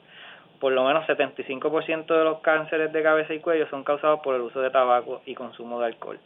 [0.61, 4.43] Por lo menos 75% de los cánceres de cabeza y cuello son causados por el
[4.43, 6.21] uso de tabaco y consumo de alcohol.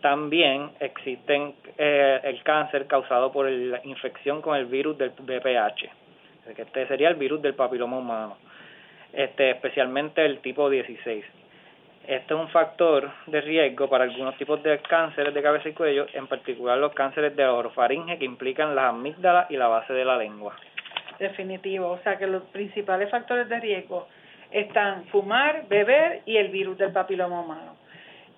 [0.00, 6.03] También existen eh, el cáncer causado por la infección con el virus del VPH,
[6.46, 8.36] este sería el virus del papiloma humano,
[9.12, 11.24] este, especialmente el tipo 16
[12.06, 16.06] este es un factor de riesgo para algunos tipos de cánceres de cabeza y cuello,
[16.12, 20.18] en particular los cánceres de orofaringe que implican las amígdalas y la base de la
[20.18, 20.54] lengua.
[21.18, 24.06] Definitivo, o sea que los principales factores de riesgo
[24.50, 27.76] están fumar, beber y el virus del papiloma humano.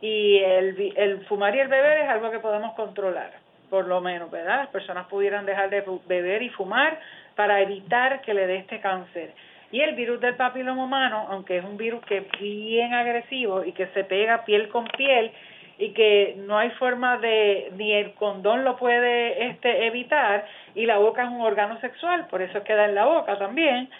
[0.00, 3.32] y el, el fumar y el beber es algo que podemos controlar,
[3.68, 4.59] por lo menos, ¿verdad?
[4.59, 7.00] Las personas pudieran dejar de beber y fumar
[7.37, 9.32] para evitar que le dé este cáncer.
[9.70, 13.72] Y el virus del papiloma humano, aunque es un virus que es bien agresivo y
[13.72, 15.30] que se pega piel con piel
[15.78, 20.97] y que no hay forma de, ni el condón lo puede este, evitar, y la
[20.99, 23.91] boca es un órgano sexual, por eso queda en la boca también,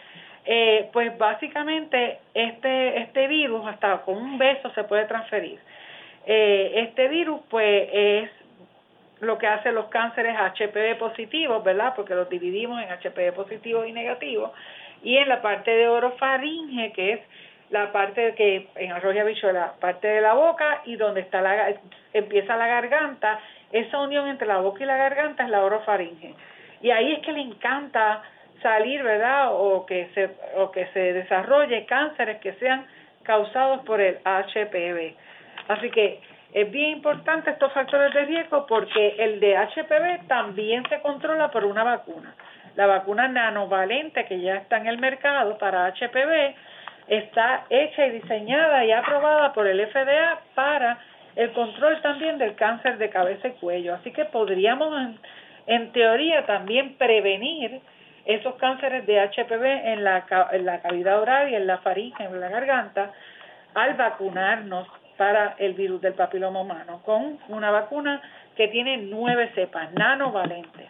[0.47, 5.59] eh, pues básicamente este, este virus hasta con un beso se puede transferir.
[6.25, 8.31] Eh, este virus pues es
[9.21, 11.95] lo que hace los cánceres HPV positivos, ¿verdad?
[11.97, 14.51] Porque los dividimos en HPV positivos y negativos.
[15.03, 17.21] Y en la parte de orofaringe, que es
[17.71, 21.75] la parte que en arroyo la parte de la boca y donde está la,
[22.13, 23.41] empieza la garganta,
[23.73, 26.35] esa unión entre la boca y la garganta es la orofaringe.
[26.83, 28.23] Y ahí es que le encanta
[28.63, 29.49] salir, ¿verdad?
[29.53, 32.87] O que se, o que se desarrolle cánceres que sean
[33.23, 35.15] causados por el HPV.
[35.69, 36.21] Así que
[36.57, 41.67] es bien importante estos factores de riesgo porque el de HPV también se controla por
[41.67, 42.35] una vacuna.
[42.77, 46.55] La vacuna nanovalente que ya está en el mercado para HPV
[47.09, 50.99] está hecha y diseñada y aprobada por el FDA para
[51.35, 53.95] el control también del cáncer de cabeza y cuello.
[53.95, 55.11] Así que podríamos,
[55.67, 57.83] en, teoría, también prevenir
[58.25, 62.41] esos cánceres de HPV en la, en la cavidad oral y en la faringe, en
[62.41, 63.13] la garganta,
[63.75, 68.21] al vacunarnos para el virus del papiloma humano, con una vacuna
[68.57, 70.87] que tiene nueve cepas nanovalentes.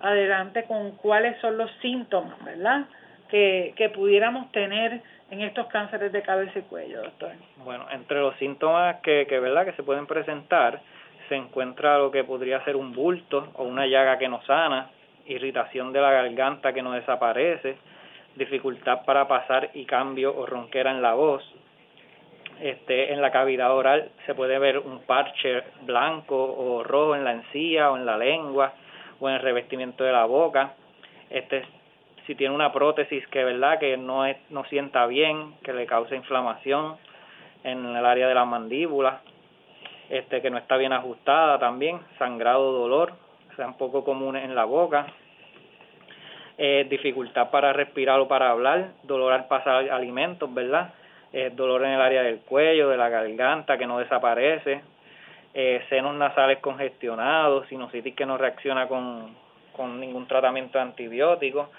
[0.00, 2.84] Adelante con cuáles son los síntomas, ¿verdad?
[3.28, 7.32] Que, que pudiéramos tener en estos cánceres de cabeza y cuello, doctor.
[7.64, 9.64] Bueno, entre los síntomas que, que, ¿verdad?
[9.64, 10.80] que se pueden presentar,
[11.28, 14.90] se encuentra lo que podría ser un bulto o una llaga que no sana,
[15.26, 17.76] irritación de la garganta que no desaparece,
[18.36, 21.42] dificultad para pasar y cambio o ronquera en la voz,
[22.60, 27.32] este, en la cavidad oral se puede ver un parche blanco o rojo en la
[27.32, 28.72] encía o en la lengua
[29.20, 30.74] o en el revestimiento de la boca.
[31.30, 31.64] Este,
[32.26, 36.14] si tiene una prótesis que verdad que no es, no sienta bien, que le causa
[36.14, 36.96] inflamación
[37.64, 39.20] en el área de la mandíbula,
[40.10, 43.12] este, que no está bien ajustada también, sangrado, dolor,
[43.56, 45.06] sea un poco comunes en la boca,
[46.56, 50.92] eh, dificultad para respirar o para hablar, dolor al pasar alimentos, ¿verdad?
[51.32, 54.80] Eh, dolor en el área del cuello, de la garganta que no desaparece,
[55.54, 59.34] eh, senos nasales congestionados, sinusitis que no reacciona con,
[59.72, 61.70] con ningún tratamiento antibiótico,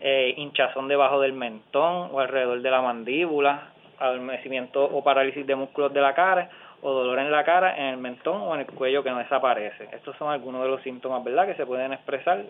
[0.00, 5.92] eh, hinchazón debajo del mentón o alrededor de la mandíbula, adormecimiento o parálisis de músculos
[5.92, 6.48] de la cara
[6.82, 9.88] o dolor en la cara, en el mentón o en el cuello que no desaparece.
[9.92, 12.44] Estos son algunos de los síntomas, ¿verdad?, que se pueden expresar,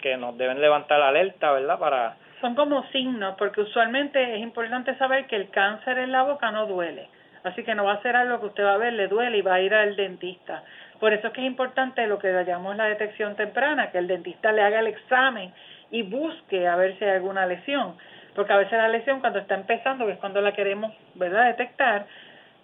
[0.00, 4.94] que nos deben levantar la alerta, ¿verdad?, para son como signos, porque usualmente es importante
[4.98, 7.08] saber que el cáncer en la boca no duele.
[7.42, 9.40] Así que no va a ser algo que usted va a ver, le duele y
[9.40, 10.62] va a ir al dentista.
[11.00, 14.52] Por eso es que es importante lo que llamamos la detección temprana, que el dentista
[14.52, 15.54] le haga el examen
[15.90, 17.96] y busque a ver si hay alguna lesión.
[18.34, 21.46] Porque a veces la lesión cuando está empezando, que es cuando la queremos ¿verdad?
[21.46, 22.04] detectar,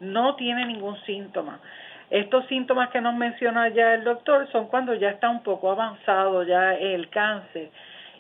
[0.00, 1.58] no tiene ningún síntoma.
[2.10, 6.42] Estos síntomas que nos menciona ya el doctor son cuando ya está un poco avanzado
[6.42, 7.70] ya el cáncer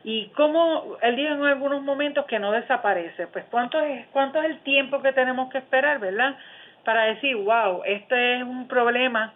[0.02, 3.26] y cómo él dijo en algunos momentos que no desaparece.
[3.26, 6.36] Pues cuánto es, cuánto es el tiempo que tenemos que esperar, ¿verdad?
[6.84, 9.34] Para decir, wow, este es un problema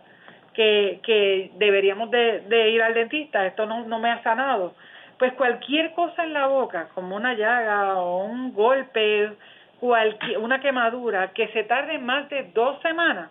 [0.54, 4.74] que, que deberíamos de, de ir al dentista, esto no, no me ha sanado.
[5.18, 9.32] Pues cualquier cosa en la boca, como una llaga o un golpe,
[9.80, 13.30] cualquier, una quemadura, que se tarde más de dos semanas,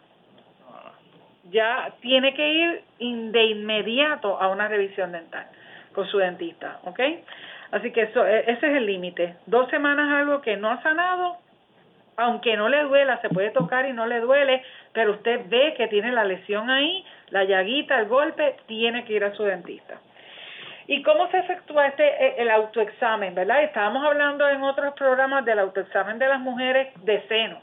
[1.50, 2.84] ya tiene que ir
[3.32, 5.46] de inmediato a una revisión dental
[5.94, 7.00] con su dentista, ¿ok?
[7.72, 9.36] Así que eso, e, ese es el límite.
[9.46, 11.38] Dos semanas algo que no ha sanado,
[12.18, 15.88] aunque no le duela, se puede tocar y no le duele, pero usted ve que
[15.88, 20.00] tiene la lesión ahí, la llaguita, el golpe, tiene que ir a su dentista.
[20.86, 23.64] ¿Y cómo se efectúa este e, el autoexamen, verdad?
[23.64, 27.60] Estábamos hablando en otros programas del autoexamen de las mujeres de seno,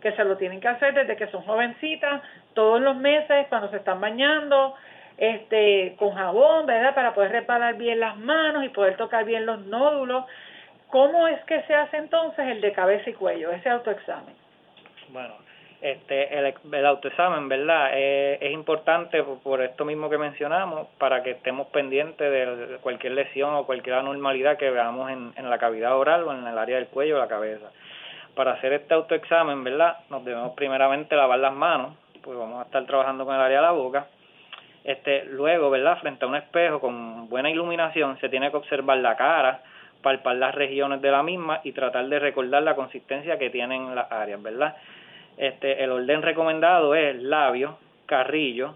[0.00, 2.22] que se lo tienen que hacer desde que son jovencitas,
[2.54, 4.74] todos los meses, cuando se están bañando,
[5.16, 6.94] este, con jabón, ¿verdad?
[6.94, 10.24] Para poder reparar bien las manos y poder tocar bien los nódulos.
[10.88, 14.34] ¿Cómo es que se hace entonces el de cabeza y cuello, ese autoexamen?
[15.08, 15.34] Bueno,
[15.80, 17.90] este, el, el autoexamen, ¿verdad?
[17.94, 23.54] Eh, es importante por, esto mismo que mencionamos, para que estemos pendientes de cualquier lesión
[23.54, 26.88] o cualquier anormalidad que veamos en, en la cavidad oral o en el área del
[26.88, 27.70] cuello o la cabeza.
[28.34, 29.98] Para hacer este autoexamen, ¿verdad?
[30.08, 33.66] Nos debemos primeramente lavar las manos, pues vamos a estar trabajando con el área de
[33.66, 34.06] la boca
[34.84, 35.98] este, luego, ¿verdad?
[35.98, 39.60] Frente a un espejo con buena iluminación, se tiene que observar la cara,
[40.02, 44.10] palpar las regiones de la misma y tratar de recordar la consistencia que tienen las
[44.10, 44.76] áreas, ¿verdad?
[45.36, 48.74] Este, el orden recomendado es labio, carrillo,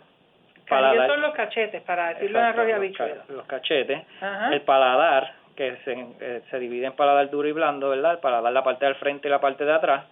[0.68, 1.08] paladar.
[1.08, 4.02] son los cachetes, para decirlo en arroz y Los, cachetes,
[4.52, 8.12] el paladar, que se, eh, se divide en paladar duro y blando, ¿verdad?
[8.12, 10.04] El paladar la parte del frente y la parte de atrás.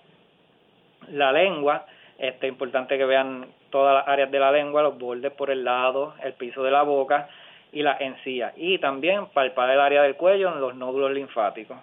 [1.08, 1.86] La lengua,
[2.18, 6.14] este, importante que vean todas las áreas de la lengua, los bordes por el lado,
[6.22, 7.28] el piso de la boca
[7.72, 8.52] y la encía.
[8.56, 11.76] Y también palpar el área del cuello en los nódulos linfáticos.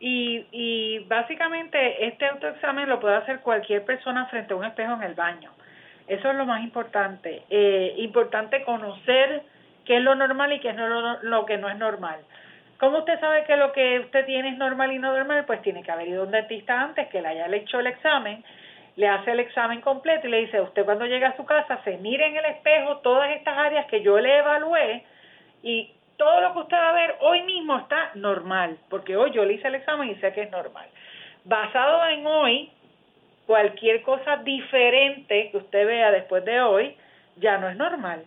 [0.00, 5.02] Y, y básicamente este autoexamen lo puede hacer cualquier persona frente a un espejo en
[5.02, 5.50] el baño.
[6.06, 7.42] Eso es lo más importante.
[7.48, 9.42] Eh, importante conocer
[9.84, 12.20] qué es lo normal y qué es lo, lo que no es normal.
[12.78, 15.44] ¿Cómo usted sabe que lo que usted tiene es normal y no normal?
[15.46, 18.44] Pues tiene que haber ido a un dentista antes que le haya hecho el examen,
[18.96, 21.96] le hace el examen completo y le dice, usted cuando llega a su casa se
[21.98, 25.04] mire en el espejo todas estas áreas que yo le evalué
[25.62, 29.44] y todo lo que usted va a ver hoy mismo está normal, porque hoy yo
[29.44, 30.86] le hice el examen y sé que es normal.
[31.44, 32.70] Basado en hoy,
[33.46, 36.96] cualquier cosa diferente que usted vea después de hoy
[37.36, 38.24] ya no es normal.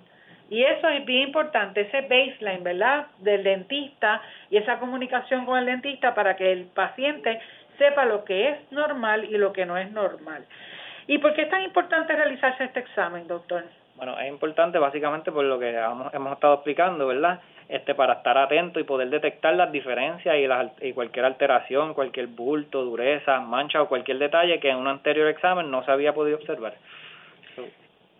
[0.49, 3.07] Y eso es bien importante, ese baseline, ¿verdad?
[3.19, 7.39] Del dentista y esa comunicación con el dentista para que el paciente
[7.77, 10.45] sepa lo que es normal y lo que no es normal.
[11.07, 13.63] ¿Y por qué es tan importante realizarse este examen, doctor?
[13.95, 17.39] Bueno, es importante básicamente por lo que hemos, hemos estado explicando, ¿verdad?
[17.69, 22.27] este para estar atento y poder detectar las diferencias y, las, y cualquier alteración, cualquier
[22.27, 26.37] bulto, dureza, mancha o cualquier detalle que en un anterior examen no se había podido
[26.37, 26.75] observar.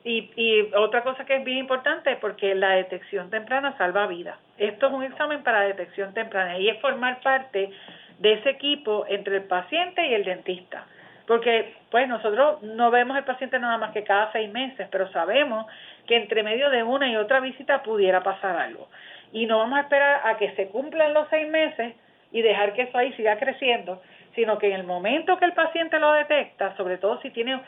[0.07, 4.37] Y, y otra cosa que es bien importante porque la detección temprana salva vidas.
[4.57, 7.69] Esto es un examen para detección temprana y es formar parte
[8.19, 10.85] de ese equipo entre el paciente y el dentista.
[11.27, 15.65] Porque pues nosotros no vemos el paciente nada más que cada seis meses, pero sabemos
[16.07, 18.87] que entre medio de una y otra visita pudiera pasar algo
[19.31, 21.95] y no vamos a esperar a que se cumplan los seis meses
[22.31, 24.01] y dejar que eso ahí siga creciendo,
[24.35, 27.59] sino que en el momento que el paciente lo detecta, sobre todo si tiene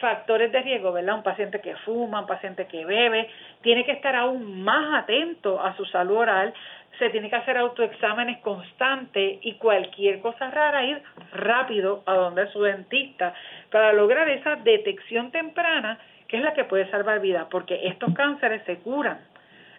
[0.00, 1.16] factores de riesgo, ¿verdad?
[1.16, 3.28] Un paciente que fuma, un paciente que bebe,
[3.62, 6.52] tiene que estar aún más atento a su salud oral,
[6.98, 12.62] se tiene que hacer autoexámenes constantes y cualquier cosa rara ir rápido a donde su
[12.62, 13.32] dentista
[13.70, 15.98] para lograr esa detección temprana
[16.28, 19.18] que es la que puede salvar vidas, porque estos cánceres se curan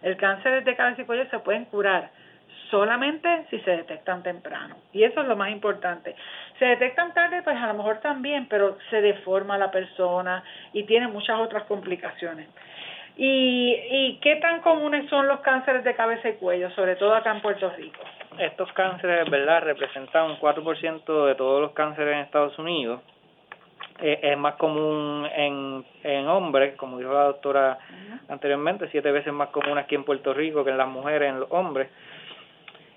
[0.02, 2.10] el cáncer de cabeza y cuello se pueden curar
[2.72, 4.76] solamente si se detectan temprano.
[4.92, 6.16] Y eso es lo más importante.
[6.58, 10.42] Se detectan tarde, pues a lo mejor también, pero se deforma la persona
[10.72, 12.48] y tiene muchas otras complicaciones.
[13.18, 17.30] ¿Y, ¿Y qué tan comunes son los cánceres de cabeza y cuello, sobre todo acá
[17.30, 18.00] en Puerto Rico?
[18.38, 23.02] Estos cánceres, ¿verdad?, representan un 4% de todos los cánceres en Estados Unidos
[24.00, 27.78] eh, es más común en, en hombres, como dijo la doctora
[28.28, 31.50] anteriormente, siete veces más común aquí en Puerto Rico que en las mujeres, en los
[31.52, 31.88] hombres.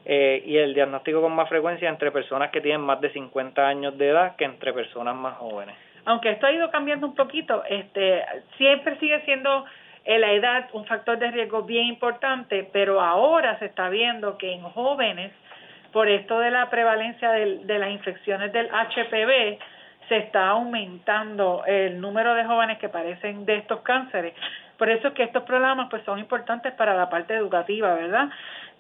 [0.08, 3.98] Eh, y el diagnóstico con más frecuencia entre personas que tienen más de 50 años
[3.98, 5.76] de edad que entre personas más jóvenes.
[6.06, 8.24] Aunque esto ha ido cambiando un poquito, este
[8.58, 9.66] siempre sigue siendo
[10.04, 14.54] eh, la edad un factor de riesgo bien importante, pero ahora se está viendo que
[14.54, 15.32] en jóvenes,
[15.92, 19.58] por esto de la prevalencia de, de las infecciones del HPV,
[20.08, 24.36] se está aumentando el número de jóvenes que padecen de estos cánceres.
[24.78, 28.30] Por eso es que estos programas pues son importantes para la parte educativa, ¿verdad?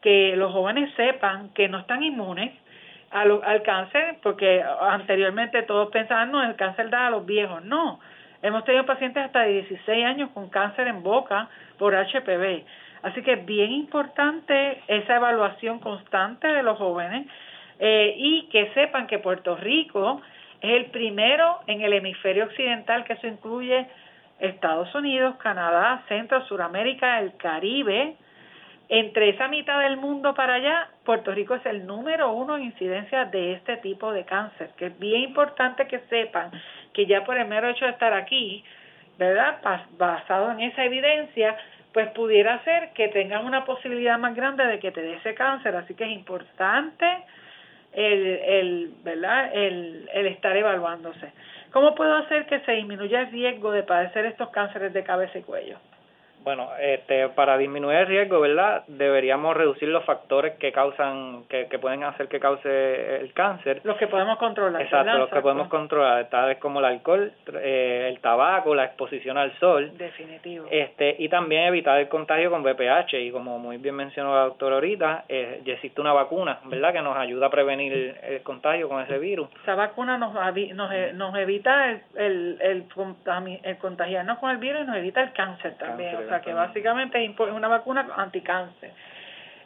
[0.01, 2.53] Que los jóvenes sepan que no están inmunes
[3.11, 7.63] al, al cáncer, porque anteriormente todos pensaban, no, el cáncer da a los viejos.
[7.63, 7.99] No,
[8.41, 12.63] hemos tenido pacientes hasta de 16 años con cáncer en boca por HPV.
[13.03, 17.27] Así que es bien importante esa evaluación constante de los jóvenes
[17.79, 20.21] eh, y que sepan que Puerto Rico
[20.59, 23.85] es el primero en el hemisferio occidental, que eso incluye
[24.39, 28.15] Estados Unidos, Canadá, Centro, Suramérica, el Caribe.
[28.87, 33.25] Entre esa mitad del mundo para allá, Puerto Rico es el número uno en incidencia
[33.25, 36.51] de este tipo de cáncer, que es bien importante que sepan
[36.93, 38.63] que ya por el mero hecho de estar aquí,
[39.17, 39.59] ¿verdad?
[39.97, 41.57] Basado en esa evidencia,
[41.93, 45.75] pues pudiera ser que tengan una posibilidad más grande de que te dé ese cáncer.
[45.75, 47.05] Así que es importante
[47.95, 49.51] el, el, ¿verdad?
[49.53, 51.31] El, el estar evaluándose.
[51.71, 55.43] ¿Cómo puedo hacer que se disminuya el riesgo de padecer estos cánceres de cabeza y
[55.43, 55.77] cuello?
[56.45, 58.83] Bueno, este, para disminuir el riesgo, ¿verdad?
[58.87, 63.81] Deberíamos reducir los factores que causan, que, que pueden hacer que cause el cáncer.
[63.83, 64.79] Los que podemos controlar.
[64.79, 69.57] Exacto, los que podemos controlar, tales como el alcohol, eh, el tabaco, la exposición al
[69.57, 69.97] sol.
[69.97, 70.67] Definitivo.
[70.69, 73.15] Este, y también evitar el contagio con VPH.
[73.15, 76.93] Y como muy bien mencionó la doctora ahorita, eh, ya existe una vacuna, ¿verdad?
[76.93, 79.49] Que nos ayuda a prevenir el, contagio con ese virus.
[79.63, 82.85] Esa vacuna nos, nos, nos evita el, el, el,
[83.63, 87.67] el contagiarnos con el virus y nos evita el cáncer también que básicamente es una
[87.67, 88.91] vacuna anticáncer.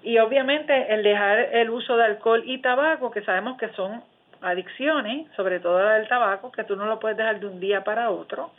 [0.03, 4.01] Y obviamente el dejar el uso de alcohol y tabaco, que sabemos que son
[4.41, 7.83] adicciones, sobre todo la del tabaco, que tú no lo puedes dejar de un día
[7.83, 8.51] para otro,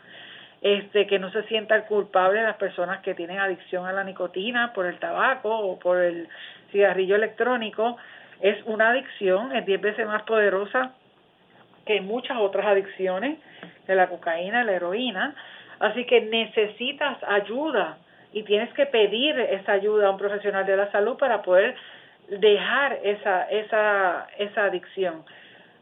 [0.60, 4.84] este, que no se sienta culpable las personas que tienen adicción a la nicotina por
[4.84, 6.28] el tabaco o por el
[6.70, 7.96] cigarrillo electrónico,
[8.40, 10.92] es una adicción, es 10 veces más poderosa
[11.86, 13.38] que muchas otras adicciones,
[13.86, 15.34] de la cocaína, la heroína,
[15.80, 17.98] así que necesitas ayuda
[18.32, 21.74] y tienes que pedir esa ayuda a un profesional de la salud para poder
[22.28, 25.24] dejar esa, esa, esa adicción.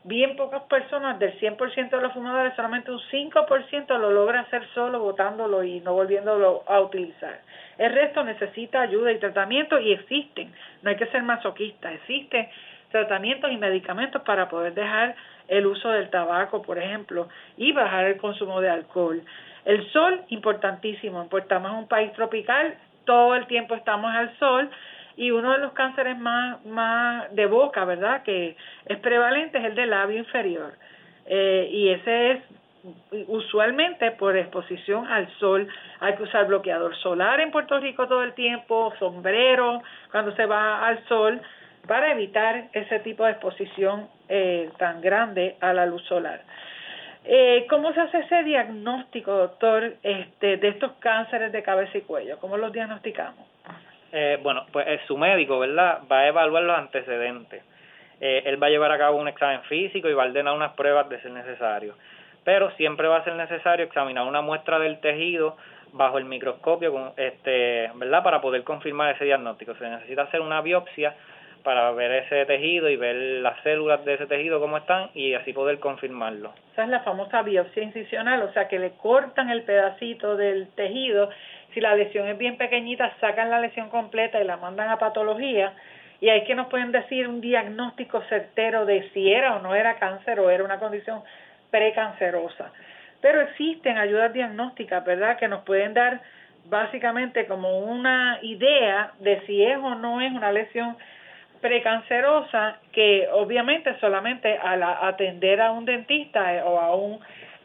[0.04, 5.00] Bien pocas personas, del 100% de los fumadores, solamente un 5% lo logra hacer solo
[5.00, 7.40] botándolo y no volviéndolo a utilizar.
[7.76, 12.48] El resto necesita ayuda y tratamiento y existen, no hay que ser masoquista, existen
[12.90, 15.14] tratamientos y medicamentos para poder dejar
[15.48, 19.22] el uso del tabaco, por ejemplo, y bajar el consumo de alcohol.
[19.64, 24.70] El sol, importantísimo, estamos en un país tropical, todo el tiempo estamos al sol
[25.16, 28.56] y uno de los cánceres más, más de boca, ¿verdad?, que
[28.86, 30.72] es prevalente es el del labio inferior.
[31.26, 32.42] Eh, y ese es
[33.26, 35.66] usualmente por exposición al sol.
[36.00, 40.86] Hay que usar bloqueador solar en Puerto Rico todo el tiempo, sombrero cuando se va
[40.86, 41.40] al sol,
[41.86, 46.42] para evitar ese tipo de exposición eh, tan grande a la luz solar.
[47.30, 52.38] Eh, ¿Cómo se hace ese diagnóstico, doctor, este, de estos cánceres de cabeza y cuello?
[52.38, 53.46] ¿Cómo los diagnosticamos?
[54.12, 56.00] Eh, bueno, pues su médico, ¿verdad?
[56.10, 57.62] Va a evaluar los antecedentes.
[58.18, 60.72] Eh, él va a llevar a cabo un examen físico y va a ordenar unas
[60.72, 61.96] pruebas de ser necesario.
[62.44, 65.58] Pero siempre va a ser necesario examinar una muestra del tejido
[65.92, 68.22] bajo el microscopio, este, ¿verdad?
[68.22, 69.74] Para poder confirmar ese diagnóstico.
[69.74, 71.14] Se necesita hacer una biopsia
[71.62, 75.52] para ver ese tejido y ver las células de ese tejido cómo están y así
[75.52, 76.52] poder confirmarlo.
[76.72, 81.30] Esa es la famosa biopsia incisional, o sea que le cortan el pedacito del tejido
[81.74, 85.74] si la lesión es bien pequeñita, sacan la lesión completa y la mandan a patología
[86.20, 89.98] y ahí que nos pueden decir un diagnóstico certero de si era o no era
[89.98, 91.22] cáncer o era una condición
[91.70, 92.72] precancerosa.
[93.20, 96.20] Pero existen ayudas diagnósticas, ¿verdad?, que nos pueden dar
[96.68, 100.96] básicamente como una idea de si es o no es una lesión
[101.60, 107.20] precancerosa que obviamente solamente al atender a un dentista eh, o a un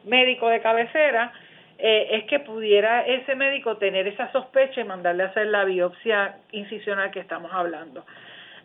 [0.06, 1.32] médico de cabecera
[1.78, 6.38] eh, es que pudiera ese médico tener esa sospecha y mandarle a hacer la biopsia
[6.52, 8.06] incisional que estamos hablando.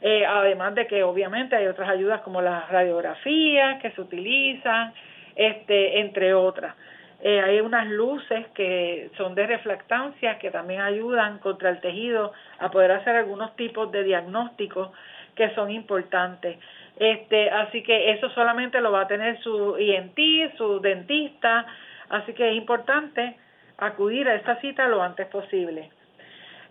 [0.00, 4.92] Eh, además de que obviamente hay otras ayudas como las radiografías que se utilizan,
[5.34, 6.74] este, entre otras.
[7.20, 12.92] Hay unas luces que son de reflectancia que también ayudan contra el tejido a poder
[12.92, 14.90] hacer algunos tipos de diagnósticos
[15.38, 16.58] que son importantes.
[16.98, 20.18] Este, así que eso solamente lo va a tener su INT,
[20.58, 21.64] su dentista,
[22.10, 23.36] Así que es importante
[23.76, 25.90] acudir a esa cita lo antes posible.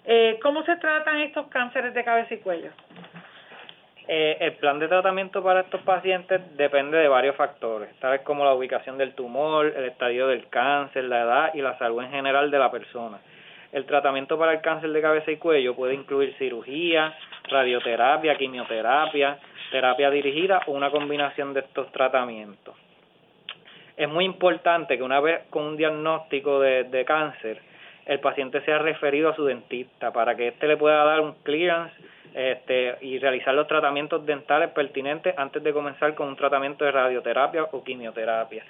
[0.06, 2.72] Eh, ¿Cómo se tratan estos cánceres de cabeza y cuello?
[4.08, 8.54] Eh, el plan de tratamiento para estos pacientes depende de varios factores, tales como la
[8.54, 12.58] ubicación del tumor, el estadio del cáncer, la edad y la salud en general de
[12.58, 13.20] la persona.
[13.72, 17.16] El tratamiento para el cáncer de cabeza y cuello puede incluir cirugía,
[17.50, 19.38] radioterapia, quimioterapia,
[19.72, 22.76] terapia dirigida o una combinación de estos tratamientos
[23.98, 27.60] es muy importante que una vez con un diagnóstico de, cáncer,
[28.06, 31.96] el paciente sea referido a su dentista para que éste le pueda dar un clearance
[32.36, 37.64] este, y realizar los tratamientos dentales pertinentes antes de comenzar con un tratamiento de radioterapia
[37.72, 38.64] o quimioterapia.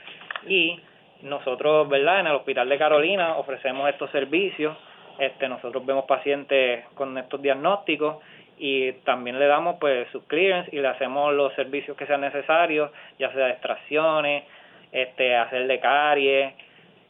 [0.47, 0.79] Y
[1.21, 2.21] nosotros, ¿verdad?
[2.21, 4.77] En el Hospital de Carolina ofrecemos estos servicios.
[5.19, 8.17] Este, nosotros vemos pacientes con estos diagnósticos
[8.57, 12.91] y también le damos pues sus clearance y le hacemos los servicios que sean necesarios,
[13.19, 14.43] ya sea extracciones,
[14.91, 16.53] este, hacerle caries,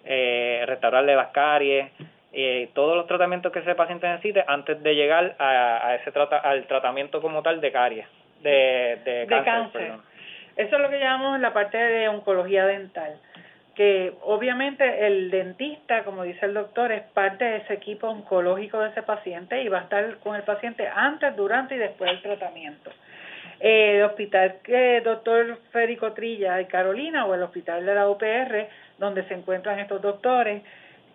[0.06, 1.92] eh, restaurarle las caries,
[2.34, 6.38] eh, todos los tratamientos que ese paciente necesite antes de llegar a, a ese trata,
[6.38, 8.08] al tratamiento como tal de caries,
[8.42, 9.94] de, de, cáncer.
[10.56, 13.20] Eso es lo que llamamos la parte de oncología dental,
[13.78, 18.90] que obviamente el dentista, como dice el doctor, es parte de ese equipo oncológico de
[18.90, 22.90] ese paciente y va a estar con el paciente antes, durante y después del tratamiento.
[23.60, 28.68] El hospital que doctor Federico Trilla y Carolina o el hospital de la UPR,
[28.98, 30.64] donde se encuentran estos doctores,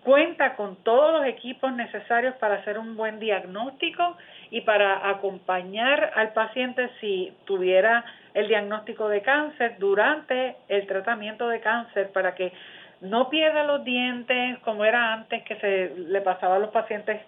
[0.04, 4.16] cuenta con todos los equipos necesarios para hacer un buen diagnóstico
[4.52, 11.60] y para acompañar al paciente si tuviera el diagnóstico de cáncer durante el tratamiento de
[11.60, 12.52] cáncer para que
[13.00, 17.20] no pierda los dientes como era antes que se le pasaba a los pacientes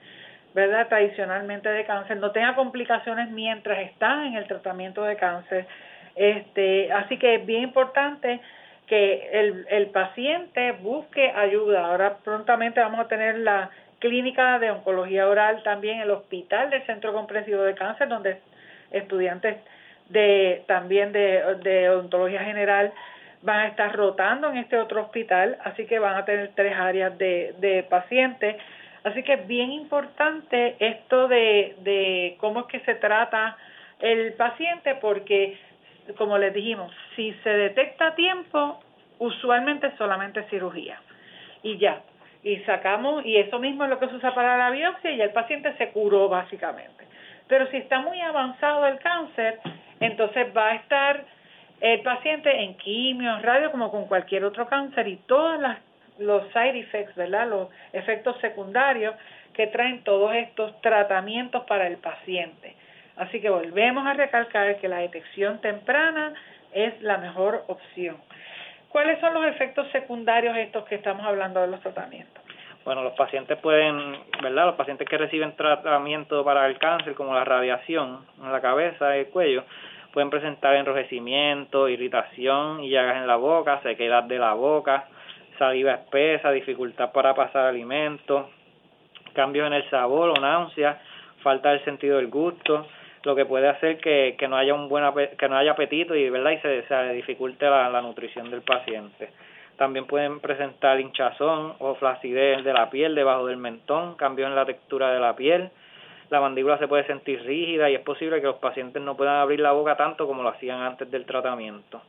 [0.55, 0.87] ¿verdad?
[0.87, 5.67] Tradicionalmente de cáncer, no tenga complicaciones mientras está en el tratamiento de cáncer.
[6.15, 8.41] Este, así que es bien importante
[8.87, 11.87] que el, el paciente busque ayuda.
[11.87, 13.69] Ahora prontamente vamos a tener la
[14.05, 18.37] clínica de oncología oral también, el hospital del Centro Comprensivo de Cáncer, donde
[18.91, 19.57] estudiantes
[20.11, 22.93] de también de, de odontología general
[23.41, 27.17] van a estar rotando en este otro hospital, así que van a tener tres áreas
[27.17, 28.57] de, de pacientes.
[29.05, 33.57] Así que es bien importante esto de, de cómo es que se trata
[34.01, 35.59] el paciente, porque,
[36.19, 38.83] como les dijimos, si se detecta a tiempo,
[39.19, 41.01] usualmente solamente cirugía.
[41.63, 42.03] Y ya,
[42.45, 45.31] y sacamos, y eso mismo es lo que se usa para la biopsia, y el
[45.31, 47.05] paciente se curó básicamente.
[47.49, 49.59] Pero si está muy avanzado el cáncer,
[50.01, 51.25] entonces va a estar
[51.81, 55.59] el paciente en quimio, en radio, como con cualquier otro cáncer y todos
[56.19, 57.49] los side effects, ¿verdad?
[57.49, 59.15] Los efectos secundarios
[59.55, 62.75] que traen todos estos tratamientos para el paciente.
[63.17, 66.35] Así que volvemos a recalcar que la detección temprana
[66.73, 68.17] es la mejor opción.
[68.95, 72.41] ¿Cuáles son los efectos secundarios estos que estamos hablando de los tratamientos?
[72.85, 74.67] Bueno, los pacientes pueden, ¿verdad?
[74.67, 79.23] Los pacientes que reciben tratamiento para el cáncer, como la radiación en la cabeza y
[79.23, 79.65] el cuello,
[80.13, 85.09] pueden presentar enrojecimiento, irritación y llagas en la boca, sequedad de la boca,
[85.59, 88.47] saliva espesa, dificultad para pasar alimentos,
[89.33, 90.99] cambios en el sabor o náuseas,
[91.43, 92.87] falta del sentido del gusto,
[93.25, 95.05] lo que puede hacer que, que no haya un buen
[95.39, 99.31] que no haya apetito y verdad y se, se dificulte la, la nutrición del paciente.
[99.77, 104.67] También pueden presentar hinchazón o flacidez de la piel debajo del mentón, cambios en la
[104.67, 105.71] textura de la piel,
[106.31, 109.61] la mandíbula se puede sentir rígida y es posible que los pacientes no puedan abrir
[109.61, 112.01] la boca tanto como lo hacían antes del tratamiento.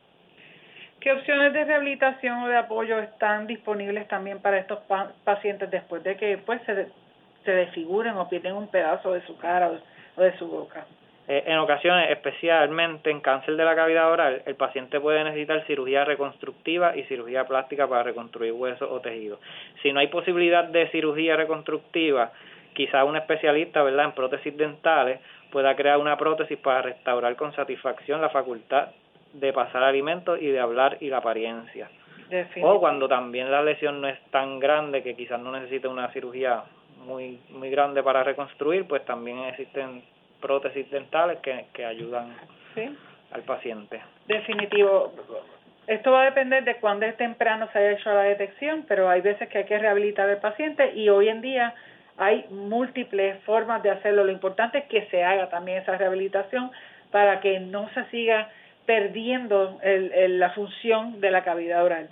[1.00, 4.80] ¿Qué opciones de rehabilitación o de apoyo están disponibles también para estos
[5.24, 6.88] pacientes después de que pues se,
[7.44, 9.70] se desfiguren o pierden un pedazo de su cara
[10.16, 10.86] o de su boca?
[11.28, 16.04] Eh, en ocasiones, especialmente en cáncer de la cavidad oral, el paciente puede necesitar cirugía
[16.04, 19.40] reconstructiva y cirugía plástica para reconstruir huesos o tejidos.
[19.82, 22.30] Si no hay posibilidad de cirugía reconstructiva,
[22.74, 24.04] quizá un especialista ¿verdad?
[24.04, 25.18] en prótesis dentales
[25.50, 28.88] pueda crear una prótesis para restaurar con satisfacción la facultad
[29.32, 31.88] de pasar alimentos y de hablar y la apariencia.
[32.62, 36.64] O cuando también la lesión no es tan grande que quizás no necesite una cirugía
[37.04, 40.02] muy muy grande para reconstruir, pues también existen
[40.40, 42.34] prótesis dentales que, que ayudan
[43.32, 44.00] al paciente.
[44.26, 45.12] Definitivo.
[45.86, 49.20] Esto va a depender de cuándo es temprano se haya hecho la detección, pero hay
[49.20, 51.74] veces que hay que rehabilitar al paciente y hoy en día
[52.18, 54.24] hay múltiples formas de hacerlo.
[54.24, 56.70] Lo importante es que se haga también esa rehabilitación
[57.10, 58.50] para que no se siga
[58.84, 62.08] perdiendo el, la función de la cavidad oral.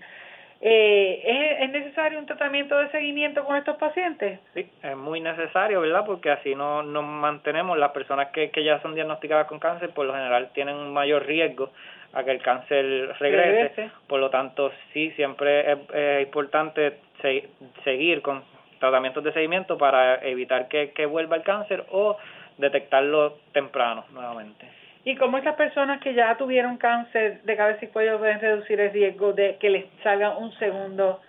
[0.61, 4.41] Eh, ¿es, necesario un tratamiento de seguimiento con estos pacientes?
[4.55, 6.05] Sí, es muy necesario, ¿verdad?
[6.07, 7.77] Porque así no nos mantenemos.
[7.79, 11.27] Las personas que, que ya son diagnosticadas con cáncer, por lo general, tienen un mayor
[11.27, 11.71] riesgo
[12.13, 13.91] a que el cáncer regrese.
[14.07, 16.99] Por lo tanto, sí, siempre es, importante
[17.85, 18.43] seguir con
[18.79, 22.17] tratamientos de seguimiento para evitar que, que vuelva el cáncer o
[22.59, 24.84] detectarlo temprano nuevamente.
[25.05, 28.91] ¿Y cómo esas personas que ya tuvieron cáncer de cabeza y cuello pueden reducir el
[28.91, 31.21] riesgo de que les salga un segundo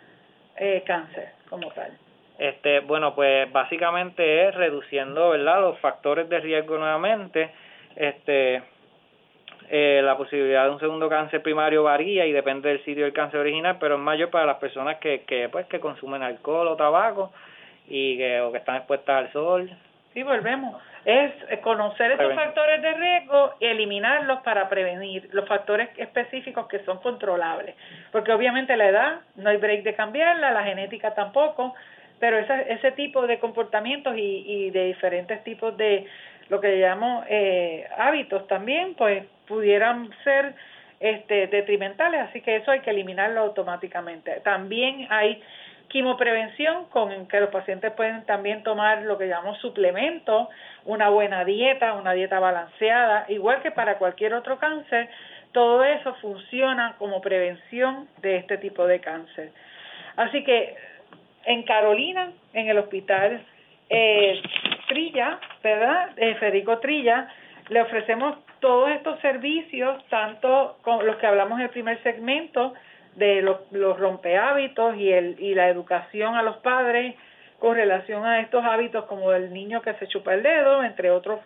[0.56, 1.92] eh, cáncer como tal?
[2.38, 5.60] Este, bueno, pues básicamente es reduciendo, ¿verdad?
[5.62, 7.52] Los factores de riesgo nuevamente.
[7.98, 8.62] Este,
[9.70, 13.42] eh, la posibilidad de un segundo cáncer primario varía y depende del sitio del cáncer
[13.42, 17.34] original, pero es mayor para las personas que, que pues que consumen alcohol o tabaco
[17.88, 19.70] y que o que están expuestas al sol.
[20.14, 20.82] Sí, volvemos.
[21.06, 21.32] Es
[21.62, 27.76] conocer esos factores de riesgo y eliminarlos para prevenir los factores específicos que son controlables.
[28.12, 31.76] Porque obviamente la edad no hay break de cambiarla, la genética tampoco,
[32.20, 36.08] pero ese, ese tipo de comportamientos y, y de diferentes tipos de
[36.50, 40.56] lo que llamo eh, hábitos también, pues pudieran ser
[41.00, 44.40] este, detrimentales, así que eso hay que eliminarlo automáticamente.
[44.44, 45.42] También hay
[45.96, 50.50] quimoprevención con que los pacientes pueden también tomar lo que llamamos suplementos,
[50.84, 55.08] una buena dieta, una dieta balanceada, igual que para cualquier otro cáncer,
[55.54, 59.54] todo eso funciona como prevención de este tipo de cáncer.
[60.18, 60.76] Así que
[61.46, 63.46] en Carolina, en el hospital
[63.90, 64.42] eh,
[64.90, 66.10] Trilla, ¿verdad?
[66.18, 67.30] Eh, Federico Trilla,
[67.70, 72.74] le ofrecemos todos estos servicios, tanto con los que hablamos en el primer segmento,
[73.16, 77.16] de los, los rompehábitos y, el, y la educación a los padres
[77.60, 81.40] con relación a estos hábitos como el niño que se chupa el dedo, entre otros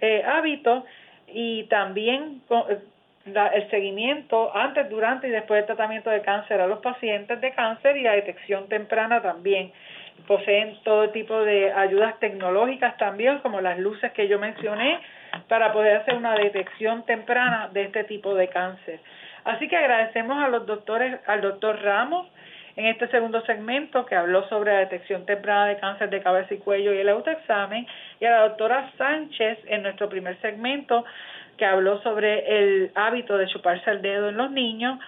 [0.00, 0.84] eh, hábitos,
[1.26, 2.78] y también con, eh,
[3.24, 7.96] el seguimiento antes, durante y después del tratamiento de cáncer a los pacientes de cáncer
[7.96, 9.72] y la detección temprana también.
[10.26, 15.00] Poseen todo tipo de ayudas tecnológicas también, como las luces que yo mencioné,
[15.48, 19.00] para poder hacer una detección temprana de este tipo de cáncer.
[19.44, 22.26] Así que agradecemos a los doctores, al doctor Ramos
[22.76, 26.58] en este segundo segmento que habló sobre la detección temprana de cáncer de cabeza y
[26.58, 27.86] cuello y el autoexamen,
[28.20, 31.04] y a la doctora Sánchez en nuestro primer segmento
[31.56, 34.98] que habló sobre el hábito de chuparse el dedo en los niños,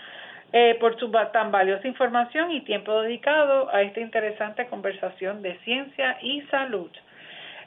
[0.53, 6.19] eh, por su tan valiosa información y tiempo dedicado a esta interesante conversación de ciencia
[6.21, 6.91] y salud.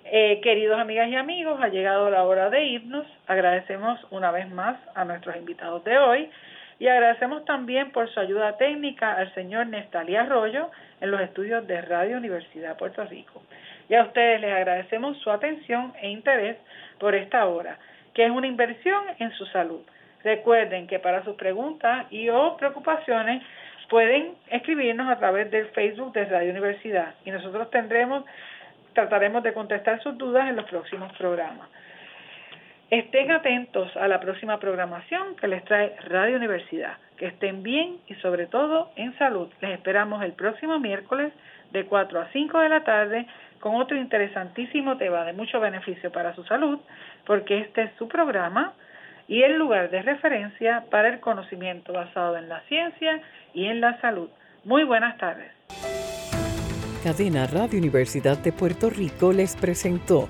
[0.03, 3.07] Eh, queridos amigas y amigos, ha llegado la hora de irnos.
[3.25, 6.29] Agradecemos una vez más a nuestros invitados de hoy
[6.79, 10.69] y agradecemos también por su ayuda técnica al señor Nestalí Arroyo
[10.99, 13.41] en los estudios de Radio Universidad Puerto Rico.
[13.87, 16.57] Y a ustedes les agradecemos su atención e interés
[16.99, 17.77] por esta hora,
[18.13, 19.81] que es una inversión en su salud.
[20.23, 23.43] Recuerden que para sus preguntas y o preocupaciones
[23.89, 28.25] pueden escribirnos a través del Facebook de Radio Universidad y nosotros tendremos,
[28.93, 31.69] trataremos de contestar sus dudas en los próximos programas.
[32.91, 36.97] Estén atentos a la próxima programación que les trae Radio Universidad.
[37.17, 39.49] Que estén bien y sobre todo en salud.
[39.61, 41.33] Les esperamos el próximo miércoles
[41.71, 43.25] de 4 a 5 de la tarde
[43.59, 46.77] con otro interesantísimo tema de mucho beneficio para su salud,
[47.25, 48.73] porque este es su programa
[49.27, 53.19] y el lugar de referencia para el conocimiento basado en la ciencia
[53.55, 54.29] y en la salud.
[54.63, 55.51] Muy buenas tardes.
[57.03, 60.29] Cadena Radio Universidad de Puerto Rico les presentó